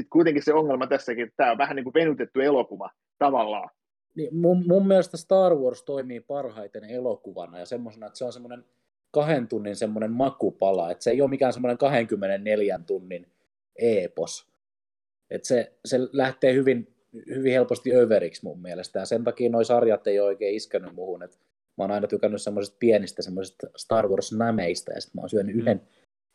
sit 0.00 0.08
kuitenkin 0.12 0.42
se 0.42 0.54
ongelma 0.54 0.86
tässäkin, 0.86 1.24
että 1.24 1.34
tämä 1.36 1.50
on 1.50 1.58
vähän 1.58 1.76
niin 1.76 1.84
kuin 1.84 1.94
venytetty 1.94 2.44
elokuva 2.44 2.90
tavallaan. 3.18 3.70
Niin, 4.16 4.36
mun, 4.36 4.64
mun 4.66 4.86
mielestä 4.86 5.16
Star 5.16 5.54
Wars 5.54 5.82
toimii 5.82 6.20
parhaiten 6.20 6.84
elokuvana 6.84 7.58
ja 7.58 7.66
semmoisena, 7.66 8.06
että 8.06 8.18
se 8.18 8.24
on 8.24 8.32
semmoinen 8.32 8.64
kahden 9.10 9.48
tunnin 9.48 9.76
semmoinen 9.76 10.12
makupala, 10.12 10.90
että 10.90 11.04
se 11.04 11.10
ei 11.10 11.20
ole 11.20 11.30
mikään 11.30 11.52
semmoinen 11.52 11.78
24 11.78 12.80
tunnin 12.86 13.26
epos. 13.76 14.48
Et 15.30 15.44
se, 15.44 15.72
se 15.84 15.98
lähtee 16.12 16.54
hyvin, 16.54 16.94
hyvin 17.26 17.52
helposti 17.52 17.94
överiksi 17.94 18.44
mun 18.44 18.62
mielestä, 18.62 18.98
ja 18.98 19.04
sen 19.04 19.24
takia 19.24 19.50
nuo 19.50 19.64
sarjat 19.64 20.06
ei 20.06 20.20
ole 20.20 20.28
oikein 20.28 20.54
iskenyt 20.54 20.94
muuhun. 20.94 21.22
Et 21.22 21.38
mä 21.76 21.84
oon 21.84 21.90
aina 21.90 22.06
tykännyt 22.06 22.42
semmoisista 22.42 22.76
pienistä 22.80 23.22
semmoisista 23.22 23.66
Star 23.76 24.08
Wars-nameista, 24.08 24.92
ja 24.92 25.00
sitten 25.00 25.18
mä 25.18 25.22
oon 25.22 25.30
syönyt 25.30 25.56
yhden, 25.56 25.82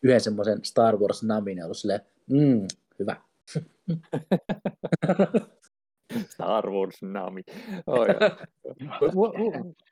yhden 0.04 0.22
semmoisen 0.22 0.66
Star 0.66 0.98
Wars-namin, 0.98 1.58
ja 1.58 1.66
ollut 1.66 1.78
silleen, 1.78 2.02
mm, 2.30 2.68
hyvä. 3.00 3.16
Star 6.34 6.70
Wars 6.70 7.02
Nami. 7.02 7.42
Oh, 7.88 8.08
mua, 9.14 9.34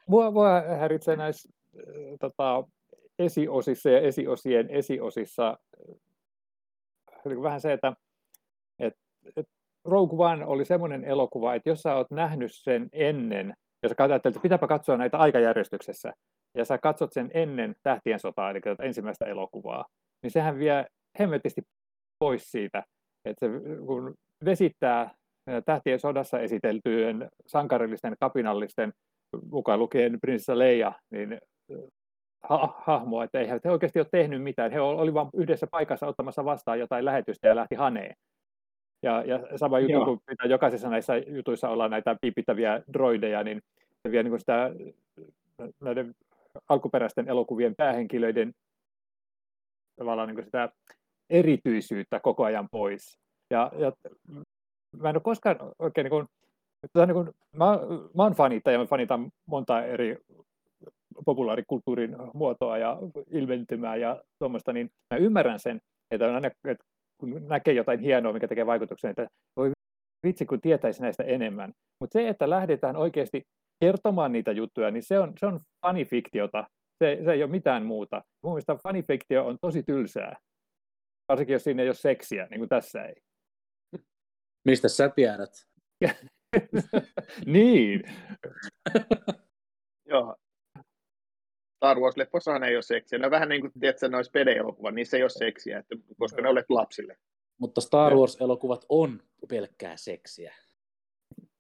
mua, 0.07 0.31
mua 0.31 0.62
häiritsee 0.62 1.15
näissä 1.15 1.49
äh, 1.77 1.83
tota, 2.19 2.63
esiosissa 3.19 3.89
ja 3.89 3.99
esiosien 3.99 4.69
esiosissa 4.69 5.57
vähän 7.41 7.61
se, 7.61 7.73
että 7.73 7.93
et, 8.79 8.93
et 9.35 9.45
Rogue 9.85 10.27
One 10.27 10.45
oli 10.45 10.65
semmoinen 10.65 11.03
elokuva, 11.03 11.55
että 11.55 11.69
jos 11.69 11.81
sä 11.81 11.95
oot 11.95 12.11
nähnyt 12.11 12.51
sen 12.53 12.89
ennen, 12.91 13.53
jos 13.83 13.89
sä 13.89 14.03
ajattelet, 14.03 14.35
että 14.35 14.43
pitääpä 14.43 14.67
katsoa 14.67 14.97
näitä 14.97 15.17
aikajärjestyksessä, 15.17 16.13
ja 16.57 16.65
sä 16.65 16.77
katsot 16.77 17.13
sen 17.13 17.31
ennen 17.33 17.75
Tähtien 17.83 18.19
sotaa, 18.19 18.49
eli 18.51 18.61
tätä 18.61 18.83
ensimmäistä 18.83 19.25
elokuvaa, 19.25 19.85
niin 20.23 20.31
sehän 20.31 20.59
vie 20.59 20.85
hemmetisti 21.19 21.61
pois 22.19 22.51
siitä, 22.51 22.83
että 23.25 23.47
se, 23.47 23.51
kun 23.85 24.15
vesittää 24.45 25.11
Tähtien 25.65 25.99
sodassa 25.99 26.39
esiteltyjen 26.39 27.29
sankarillisten 27.45 28.15
kapinallisten, 28.19 28.93
mukaan 29.51 29.79
lukien 29.79 30.17
prinsessa 30.21 30.57
Leija, 30.57 30.93
niin 31.11 31.39
ha- 32.43 32.82
hahmoa, 32.86 33.23
että 33.23 33.39
eihän 33.39 33.60
he 33.65 33.71
oikeasti 33.71 34.00
ole 34.00 34.08
tehnyt 34.12 34.43
mitään. 34.43 34.71
He 34.71 34.82
olivat 34.82 35.13
vain 35.13 35.30
yhdessä 35.34 35.67
paikassa 35.71 36.08
ottamassa 36.08 36.45
vastaan 36.45 36.80
jotain 36.80 37.06
lähetystä 37.06 37.47
ja 37.47 37.56
lähti 37.56 37.76
haneen. 37.76 38.15
Ja, 39.04 39.23
ja 39.26 39.58
sama 39.58 39.80
juttu, 39.80 40.06
kun 40.06 40.19
mitä 40.30 40.47
jokaisessa 40.47 40.89
näissä 40.89 41.17
jutuissa 41.17 41.69
ollaan 41.69 41.91
näitä 41.91 42.15
piipittäviä 42.21 42.82
droideja, 42.93 43.43
niin 43.43 43.62
se 44.02 44.12
vie 44.12 44.23
niin 44.23 44.39
sitä 44.39 44.71
näiden 45.82 46.15
alkuperäisten 46.69 47.30
elokuvien 47.30 47.76
päähenkilöiden 47.76 48.54
tavallaan 49.95 50.30
niin 50.30 50.45
sitä 50.45 50.69
erityisyyttä 51.30 52.19
koko 52.19 52.43
ajan 52.43 52.67
pois. 52.71 53.19
Ja, 53.50 53.71
ja 53.78 53.91
mä 54.97 55.10
en 55.10 55.15
ole 55.15 55.21
koskaan 55.21 55.56
oikein, 55.80 56.06
niin 56.06 56.10
kuin, 56.10 56.28
niin 57.06 57.13
kuin, 57.13 57.30
mä, 57.52 57.80
mä 58.15 58.23
oon 58.23 58.34
fanittaja, 58.34 58.73
ja 58.73 58.80
mä 58.80 58.86
fanitan 58.86 59.32
monta 59.45 59.86
eri 59.86 60.17
populaarikulttuurin 61.25 62.15
muotoa 62.34 62.77
ja 62.77 62.97
ilmentymää 63.32 63.95
ja 63.95 64.23
tuommoista, 64.39 64.73
niin 64.73 64.89
mä 65.13 65.17
ymmärrän 65.17 65.60
sen, 65.60 65.80
että, 66.12 66.36
aina, 66.36 66.47
että 66.47 66.84
kun 67.19 67.47
näkee 67.47 67.73
jotain 67.73 67.99
hienoa, 67.99 68.34
mikä 68.34 68.47
tekee 68.47 68.65
vaikutuksen, 68.65 69.10
että 69.10 69.27
voi 69.56 69.71
vitsi, 70.27 70.45
kun 70.45 70.62
tietäisi 70.62 71.01
näistä 71.01 71.23
enemmän. 71.23 71.71
Mutta 71.99 72.13
se, 72.13 72.27
että 72.27 72.49
lähdetään 72.49 72.95
oikeasti 72.95 73.43
kertomaan 73.80 74.32
niitä 74.32 74.51
juttuja, 74.51 74.91
niin 74.91 75.03
se 75.03 75.19
on, 75.19 75.34
se 75.39 75.45
on 75.45 75.60
fanifiktiota. 75.86 76.67
Se, 77.03 77.19
se 77.25 77.32
ei 77.32 77.43
ole 77.43 77.51
mitään 77.51 77.86
muuta. 77.86 78.21
Mun 78.43 78.53
mielestä 78.53 78.75
fanifiktio 78.84 79.47
on 79.47 79.58
tosi 79.62 79.84
tylsää. 79.84 80.38
Varsinkin, 81.30 81.53
jos 81.53 81.63
siinä 81.63 81.84
ei 81.84 81.89
ole 81.89 81.95
seksiä, 81.95 82.47
niin 82.49 82.60
kuin 82.60 82.69
tässä 82.69 83.03
ei. 83.03 83.15
Mistä 84.65 84.88
sä 84.88 85.10
tiedät? 85.10 85.49
niin. 87.45 88.03
Joo. 90.12 90.36
Star 91.77 91.97
Wars-leffoissahan 91.97 92.63
ei 92.63 92.75
ole 92.75 92.81
seksiä. 92.81 93.19
Ne 93.19 93.31
vähän 93.31 93.49
niin 93.49 93.61
kuin, 93.61 93.73
tiedätkö, 93.79 94.09
noissa 94.09 94.31
pede-elokuvat, 94.31 94.95
niin 94.95 95.05
se 95.05 95.17
ei 95.17 95.23
ole 95.23 95.29
seksiä, 95.29 95.79
että, 95.79 95.95
koska 96.19 96.41
ne 96.41 96.49
olet 96.49 96.69
lapsille. 96.69 97.17
Mutta 97.59 97.81
Star 97.81 98.13
Wars-elokuvat 98.13 98.85
on 98.89 99.21
pelkkää 99.49 99.97
seksiä. 99.97 100.55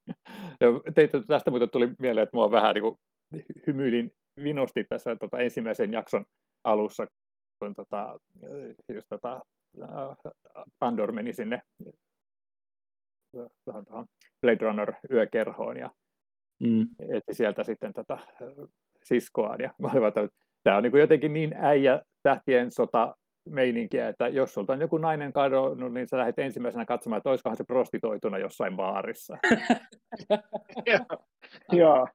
Joo, 0.61 0.83
teitä 0.95 1.21
tästä 1.27 1.51
muuten 1.51 1.69
tuli 1.69 1.89
mieleen, 1.99 2.23
että 2.23 2.37
mua 2.37 2.51
vähän 2.51 2.75
niin 2.75 2.81
kuin 2.81 2.99
hymyilin 3.67 4.11
vinosti 4.43 4.83
tässä 4.83 5.15
tota, 5.15 5.39
ensimmäisen 5.39 5.93
jakson 5.93 6.25
alussa, 6.63 7.07
kun 7.59 7.75
tota, 7.75 8.19
just, 8.93 9.07
tota, 9.09 9.41
Andor 10.81 11.11
meni 11.11 11.33
sinne 11.33 11.61
Blade 14.41 14.59
Runner 14.61 14.93
yökerhoon 15.11 15.77
ja 15.77 15.91
mm. 16.59 16.87
etsi 16.99 17.33
sieltä 17.33 17.63
sitten 17.63 17.93
tätä 17.93 18.17
siskoaan. 19.07 19.59
Ja 19.61 19.73
mä 19.79 19.89
olin 19.93 20.07
että 20.07 20.27
tämä 20.63 20.77
on 20.77 20.83
niin 20.83 20.99
jotenkin 20.99 21.33
niin 21.33 21.55
äijä 21.57 22.01
tähtien 22.23 22.71
sota 22.71 23.15
meininkiä, 23.49 24.07
että 24.07 24.27
jos 24.27 24.53
sulta 24.53 24.73
on 24.73 24.81
joku 24.81 24.97
nainen 24.97 25.33
kadonnut, 25.33 25.93
niin 25.93 26.07
sä 26.07 26.17
lähdet 26.17 26.39
ensimmäisenä 26.39 26.85
katsomaan, 26.85 27.17
että 27.17 27.29
olisikohan 27.29 27.57
se 27.57 27.63
prostitoituna 27.63 28.37
jossain 28.37 28.75
baarissa. 28.75 29.37
Joo. 31.71 32.07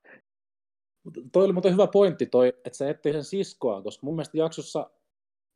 Toi 1.32 1.44
oli 1.44 1.52
muuten 1.52 1.72
hyvä 1.72 1.86
pointti 1.86 2.26
toi, 2.26 2.48
että 2.48 2.76
se 2.76 2.90
etsii 2.90 3.12
sen 3.12 3.24
siskoa, 3.24 3.82
koska 3.82 4.06
mun 4.06 4.14
mielestä 4.14 4.38
jaksossa 4.38 4.90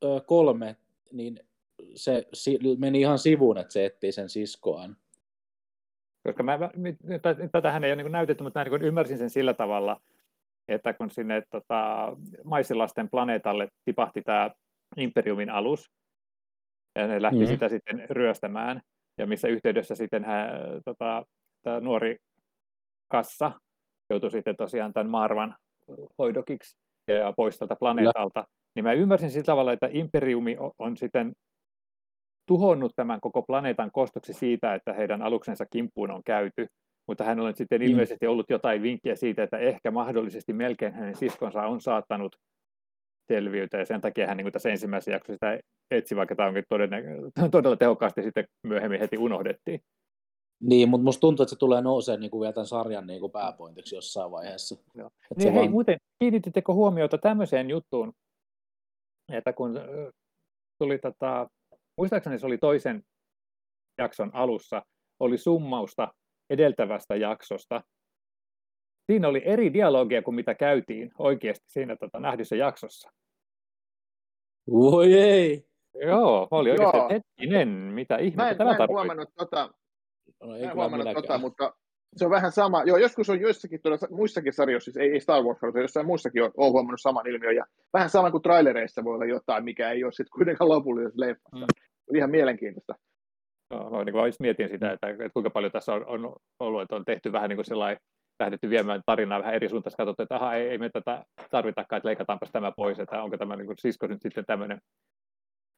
ö, 0.05 0.21
kolme, 0.27 0.77
niin 1.13 1.41
se 1.95 2.27
si, 2.33 2.59
meni 2.79 3.01
ihan 3.01 3.19
sivuun, 3.19 3.59
että 3.59 3.73
se 3.73 3.85
etsii 3.85 4.13
sen 4.13 4.29
siskoaan. 4.29 4.97
Koska 6.23 6.43
mä, 6.43 6.59
tätähän 7.53 7.85
ei 7.85 7.93
ole 7.93 8.03
niin 8.03 8.13
näytetty, 8.13 8.45
mutta 8.45 8.61
mä 8.61 8.65
niin 8.65 8.83
ymmärsin 8.83 9.19
sen 9.19 9.31
sillä 9.31 9.55
tavalla, 9.55 10.01
että 10.69 10.93
kun 10.93 11.11
sinne 11.11 11.43
tota, 11.51 12.13
maisilasten 12.45 13.11
planeetalle 13.11 13.69
tipahti 13.85 14.23
tämä 14.23 14.51
Imperiumin 14.97 15.51
alus, 15.51 15.91
ja 16.99 17.07
ne 17.07 17.23
lähti 17.23 17.41
mm. 17.41 17.47
sitä 17.47 17.69
sitten 17.69 18.07
ryöstämään, 18.11 18.81
ja 19.19 19.27
missä 19.27 19.49
yhteydessä 19.49 19.95
sitten 19.95 20.25
hän, 20.25 20.49
tota, 20.85 21.25
tämä 21.63 21.81
nuori 21.81 22.17
kassa 23.09 23.53
joutui 24.11 24.31
sitten 24.31 24.57
tosiaan 24.57 24.93
tämän 24.93 25.11
Marvan 25.11 25.55
hoidokiksi 26.19 26.77
ja 27.09 27.33
pois 27.37 27.59
tältä 27.59 27.77
planeetalta, 27.77 28.41
ja. 28.41 28.47
niin 28.75 28.85
mä 28.85 28.93
ymmärsin 28.93 29.31
sillä 29.31 29.45
tavalla, 29.45 29.73
että 29.73 29.89
Imperiumi 29.93 30.57
on 30.79 30.97
sitten 30.97 31.33
tuhonnut 32.47 32.93
tämän 32.97 33.21
koko 33.21 33.43
planeetan 33.43 33.91
kostoksi 33.93 34.33
siitä, 34.33 34.75
että 34.75 34.93
heidän 34.93 35.23
aluksensa 35.23 35.67
kimppuun 35.67 36.11
on 36.11 36.23
käyty, 36.25 36.67
mutta 37.09 37.25
hän 37.25 37.41
on 37.41 37.57
sitten 37.57 37.81
mm. 37.81 37.87
ilmeisesti 37.87 38.27
ollut 38.27 38.51
jotain 38.51 38.83
vinkkiä 38.83 39.17
siitä, 39.17 39.43
että 39.43 39.59
ehkä 39.59 39.91
mahdollisesti 39.91 40.53
melkein 40.53 40.93
hänen 40.93 41.17
siskonsa 41.17 41.63
on 41.63 41.81
saattanut 41.81 42.37
selviytyä, 43.33 43.81
ja 43.81 43.87
sen 43.87 44.01
takia 44.01 44.27
hän 44.27 44.37
niin 44.37 44.53
tässä 44.53 44.69
ensimmäisessä 44.71 45.11
jaksossa 45.11 45.33
sitä 45.33 45.61
etsi, 45.91 46.17
vaikka 46.17 46.37
tämä 46.37 46.49
onkin 46.49 46.65
todella, 46.69 46.97
todella 47.51 47.77
tehokkaasti 47.77 48.23
sitten 48.23 48.45
myöhemmin 48.63 49.01
heti 49.01 49.19
unohdettiin. 49.19 49.81
Niin, 50.61 50.89
mutta 50.89 51.05
musta 51.05 51.21
tuntuu, 51.21 51.43
että 51.43 51.51
se 51.51 51.59
tulee 51.59 51.83
nousemaan 51.83 52.21
niin 52.21 52.31
kuin 52.31 52.41
vielä 52.41 52.53
tämän 52.53 52.67
sarjan 52.67 53.07
niin 53.07 53.21
kuin 53.21 53.33
pääpointiksi 53.33 53.95
jossain 53.95 54.31
vaiheessa. 54.31 54.77
Joo. 54.95 55.11
Niin, 55.37 55.53
hei, 55.53 55.61
vaan... 55.61 55.71
muuten 55.71 55.99
kiinnitittekö 56.19 56.73
huomiota 56.73 57.19
tämmöiseen 57.19 57.71
juttuun, 57.71 58.13
että 59.33 59.53
kun 59.53 59.75
tuli 60.79 60.99
tota, 60.99 61.47
muistaakseni 61.99 62.39
se 62.39 62.47
oli 62.47 62.59
toisen 62.59 63.03
jakson 63.99 64.31
alussa, 64.35 64.83
oli 65.21 65.39
summausta 65.39 66.09
edeltävästä 66.51 67.17
jaksosta. 67.17 67.83
Siinä 69.07 69.29
oli 69.29 69.43
eri 69.45 69.73
dialogia 69.73 70.23
kuin 70.23 70.35
mitä 70.35 70.55
käytiin 70.55 71.11
oikeasti 71.19 71.65
siinä 71.69 71.97
tota, 71.97 72.21
nähdyssä 72.21 72.57
jaksossa. 72.57 73.11
Voi 74.71 75.15
ei! 75.15 75.67
Joo, 75.95 76.49
oli 76.51 76.71
oikeasti, 76.71 76.97
Joo. 76.97 77.09
hetkinen, 77.11 77.69
mitä 77.69 78.17
ihmettä 78.17 78.43
mä 78.43 78.51
en, 78.51 78.57
tämä 78.57 78.77
mä 78.77 78.85
en 78.85 78.89
huomannut 78.89 79.29
tota, 79.35 79.71
no, 80.43 80.57
ei 80.57 80.63
mä 80.63 80.71
en 80.71 80.77
huomannut 80.77 81.15
tota, 81.15 81.39
mutta 81.39 81.75
se 82.17 82.25
on 82.25 82.31
vähän 82.31 82.53
sama. 82.53 82.83
Joo, 82.83 82.97
joskus 82.97 83.31
on 83.31 83.41
joissakin 83.41 83.81
tuolla, 83.83 83.99
muissakin 84.11 84.53
sarjoissa, 84.53 84.85
siis 84.85 84.97
ei, 84.97 85.13
ei 85.13 85.21
Star 85.21 85.43
Wars, 85.43 85.59
mutta 85.63 85.81
jossain 85.81 86.07
muissakin 86.07 86.43
on, 86.43 86.51
on 86.57 86.73
huomannut 86.73 87.01
saman 87.01 87.27
ilmiön. 87.27 87.57
Ja 87.57 87.65
vähän 87.93 88.11
sama 88.11 88.31
kuin 88.31 88.43
trailereissa 88.43 89.05
voi 89.05 89.15
olla 89.15 89.25
jotain, 89.25 89.65
mikä 89.65 89.91
ei 89.91 90.05
ole 90.05 90.13
sitten 90.13 90.31
kuitenkaan 90.37 90.69
lopullisessa 90.69 91.21
leffassa. 91.21 91.57
Mm 91.57 91.87
ihan 92.15 92.31
mielenkiintoista. 92.31 92.95
No, 93.71 94.05
niin 94.05 94.13
kuin 94.13 94.33
mietin 94.41 94.69
sitä, 94.69 94.93
että, 94.93 95.09
että 95.09 95.31
kuinka 95.33 95.51
paljon 95.51 95.73
tässä 95.73 95.95
on, 95.95 96.07
on 96.07 96.35
ollut, 96.61 96.83
että 96.83 96.97
on 96.97 97.05
tehty 97.05 97.33
vähän 97.33 97.49
niin 97.49 97.57
kuin 97.57 97.67
sellainen, 97.67 97.99
lähdetty 98.41 98.71
viemään 98.71 99.03
tarinaa 99.07 99.39
vähän 99.39 99.55
eri 99.55 99.69
suuntaan, 99.69 99.93
katsottu, 99.97 100.23
että 100.23 100.37
aha, 100.37 100.55
ei, 100.55 100.69
ei 100.69 100.79
me 100.79 100.91
tätä 100.91 101.25
tarvitakaan, 101.51 101.99
että 101.99 102.09
leikataanpas 102.09 102.51
tämä 102.53 102.73
pois, 102.77 102.99
että 102.99 103.23
onko 103.23 103.37
tämä 103.37 103.57
niin 103.57 103.67
kuin 103.67 103.79
sisko 103.79 104.07
nyt 104.07 104.23
sitten 104.23 104.45
tämmöinen, 104.47 104.79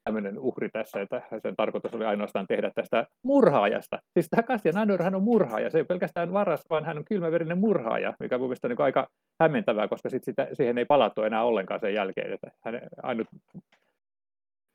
tämmöinen 0.05 0.39
uhri 0.39 0.69
tässä, 0.73 1.01
että 1.01 1.23
sen 1.43 1.57
tarkoitus 1.57 1.95
oli 1.95 2.05
ainoastaan 2.05 2.47
tehdä 2.47 2.71
tästä 2.75 3.07
murhaajasta. 3.25 3.99
Siis 4.13 4.29
tämä 4.31 4.43
Castian 4.43 4.77
Andor, 4.77 5.03
hän 5.03 5.15
on 5.15 5.23
murhaaja, 5.23 5.71
se 5.71 5.79
ei 5.79 5.85
pelkästään 5.85 6.33
varas, 6.33 6.65
vaan 6.71 6.85
hän 6.85 6.99
on 6.99 7.05
kylmäverinen 7.05 7.59
murhaaja, 7.59 8.15
mikä 8.21 8.35
on 8.35 8.41
mielestäni 8.41 8.75
niin 8.75 8.85
aika 8.85 9.09
hämmentävää, 9.43 9.89
koska 9.89 10.11
sit 10.11 10.25
sitä, 10.25 10.49
siihen 10.53 10.79
ei 10.79 10.85
palattu 10.85 11.23
enää 11.23 11.45
ollenkaan 11.45 11.81
sen 11.81 11.95
jälkeen, 11.95 12.33
että 12.33 12.51
hän 12.65 12.81
ainut 13.03 13.27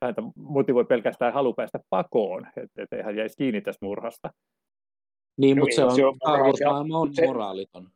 häntä 0.04 0.22
motivoi 0.36 0.84
pelkästään 0.84 1.32
halu 1.32 1.54
päästä 1.54 1.80
pakoon, 1.90 2.46
että 2.56 2.82
et 2.82 3.04
hän 3.04 3.16
jäisi 3.16 3.36
kiinni 3.36 3.60
tästä 3.60 3.86
murhasta. 3.86 4.30
Niin, 5.36 5.58
mutta 5.58 5.76
se 5.76 5.84
on, 5.84 5.96
se 5.96 6.06
on, 6.68 6.92
on 6.92 7.14
se, 7.14 7.26
moraaliton. 7.26 7.90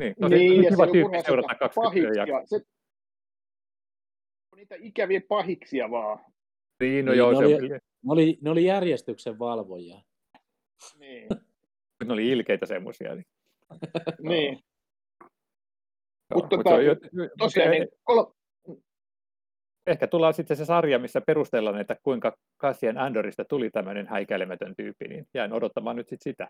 Niin, 0.00 0.14
no 0.20 0.28
se, 0.28 0.34
niin, 0.34 0.62
ja 0.62 0.70
hyvä 0.70 0.86
tyyppi 0.92 1.22
seurata 1.22 1.54
20 1.54 2.24
se, 2.44 2.56
on 4.52 4.56
niitä 4.56 4.74
ikäviä 4.78 5.20
pahiksia 5.28 5.90
vaan. 5.90 6.18
Niin, 6.80 7.04
no 7.04 7.12
niin, 7.12 7.18
joo, 7.18 7.30
ne, 7.30 7.38
se 7.38 7.44
oli, 7.44 7.68
ne, 7.68 7.80
oli, 8.08 8.38
ne 8.40 8.50
oli 8.50 8.64
järjestyksen 8.64 9.38
valvojia. 9.38 10.00
Niin. 10.98 11.28
ne 12.06 12.12
oli 12.12 12.28
ilkeitä 12.28 12.66
semmoisia. 12.66 13.14
Niin. 13.14 13.26
niin. 14.18 14.58
Mutta 16.34 16.56
tota, 16.56 16.70
tosiaan, 17.38 17.70
niin, 17.70 17.88
kol- 18.04 18.32
ehkä 19.86 20.06
tullaan 20.06 20.34
sitten 20.34 20.56
se 20.56 20.64
sarja, 20.64 20.98
missä 20.98 21.20
perustellaan, 21.20 21.80
että 21.80 21.96
kuinka 22.02 22.36
Cassian 22.62 22.98
Andorista 22.98 23.44
tuli 23.44 23.70
tämmöinen 23.70 24.06
häikäilemätön 24.06 24.74
tyyppi, 24.76 25.08
niin 25.08 25.26
jään 25.34 25.52
odottamaan 25.52 25.96
nyt 25.96 26.08
sit 26.08 26.22
sitä. 26.22 26.48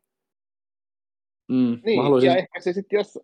Mm, 1.49 1.79
niin, 1.85 2.03
haluaisin... 2.03 2.31
ja 2.31 2.37
ehkä 2.37 2.61
se 2.61 2.73
sitten, 2.73 2.97
jos, 2.97 3.19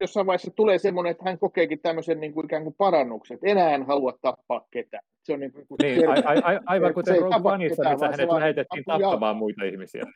jossain 0.00 0.26
vaiheessa 0.26 0.50
tulee 0.56 0.78
semmoinen, 0.78 1.10
että 1.10 1.24
hän 1.24 1.38
kokeekin 1.38 1.80
tämmöisen 1.80 2.20
niin 2.20 2.32
kuin 2.32 2.44
ikään 2.44 2.62
kuin 2.62 2.74
parannuksen, 2.78 3.34
että 3.34 3.46
enää 3.46 3.74
en 3.74 3.86
halua 3.86 4.18
tappaa 4.22 4.66
ketään. 4.70 5.02
Se 5.22 5.32
on 5.32 5.40
niin, 5.40 5.52
kuin 5.52 5.66
niin 5.82 6.08
a, 6.08 6.12
a, 6.12 6.54
a, 6.54 6.60
aivan 6.66 6.94
kuten 6.94 7.22
Rogue 7.22 7.52
Oneissa, 7.52 7.82
ketään, 7.82 7.94
missä 7.94 8.06
hänet 8.06 8.28
vaan 8.28 8.40
lähetettiin 8.40 8.84
tappamaan 8.84 9.36
muita 9.36 9.64
ihmisiä. 9.64 10.02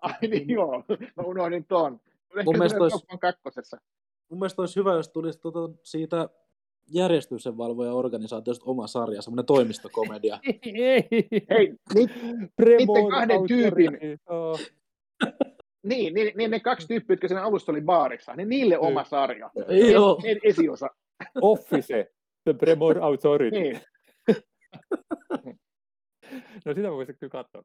Ai 0.00 0.28
niin 0.28 0.48
joo, 0.50 0.84
mä 1.16 1.22
unohdin. 1.24 1.66
Ehkä 2.36 2.44
Mun 2.44 2.58
mielestä 2.58 2.82
olisi- 2.82 2.94
olisi... 2.94 3.18
kakkosessa. 3.20 3.76
Mun 4.30 4.38
mielestä 4.38 4.62
olisi 4.62 4.76
hyvä, 4.76 4.94
jos 4.94 5.08
tulisi 5.08 5.40
tuota 5.40 5.78
siitä 5.82 6.28
järjestyksenvalvoja 6.92 7.92
organisaatiosta 7.92 8.64
oma 8.70 8.86
sarja, 8.86 9.22
semmoinen 9.22 9.46
toimistokomedia. 9.46 10.38
ei, 10.64 11.08
Hei, 11.50 11.74
Premor 12.56 13.10
kahden 13.10 13.40
tyypin- 13.40 13.98
niin, 15.88 16.14
niin, 16.14 16.32
niin, 16.36 16.50
ne 16.50 16.60
kaksi 16.60 16.86
tyyppiä, 16.88 17.14
jotka 17.14 17.28
sen 17.28 17.38
alusta 17.38 17.72
oli 17.72 17.80
baarissa, 17.80 18.34
niin 18.34 18.48
niille 18.48 18.78
oma 18.78 19.04
sarja. 19.04 19.50
Joo. 19.92 20.20
En, 20.24 20.38
esiosa. 20.42 20.90
Office, 21.42 22.12
The 22.44 22.52
Premor 22.52 22.98
Authority. 22.98 23.60
Niin. 23.60 23.80
No 26.64 26.74
sitä 26.74 26.90
voisi 26.90 27.14
kyllä 27.14 27.30
katsoa. 27.30 27.62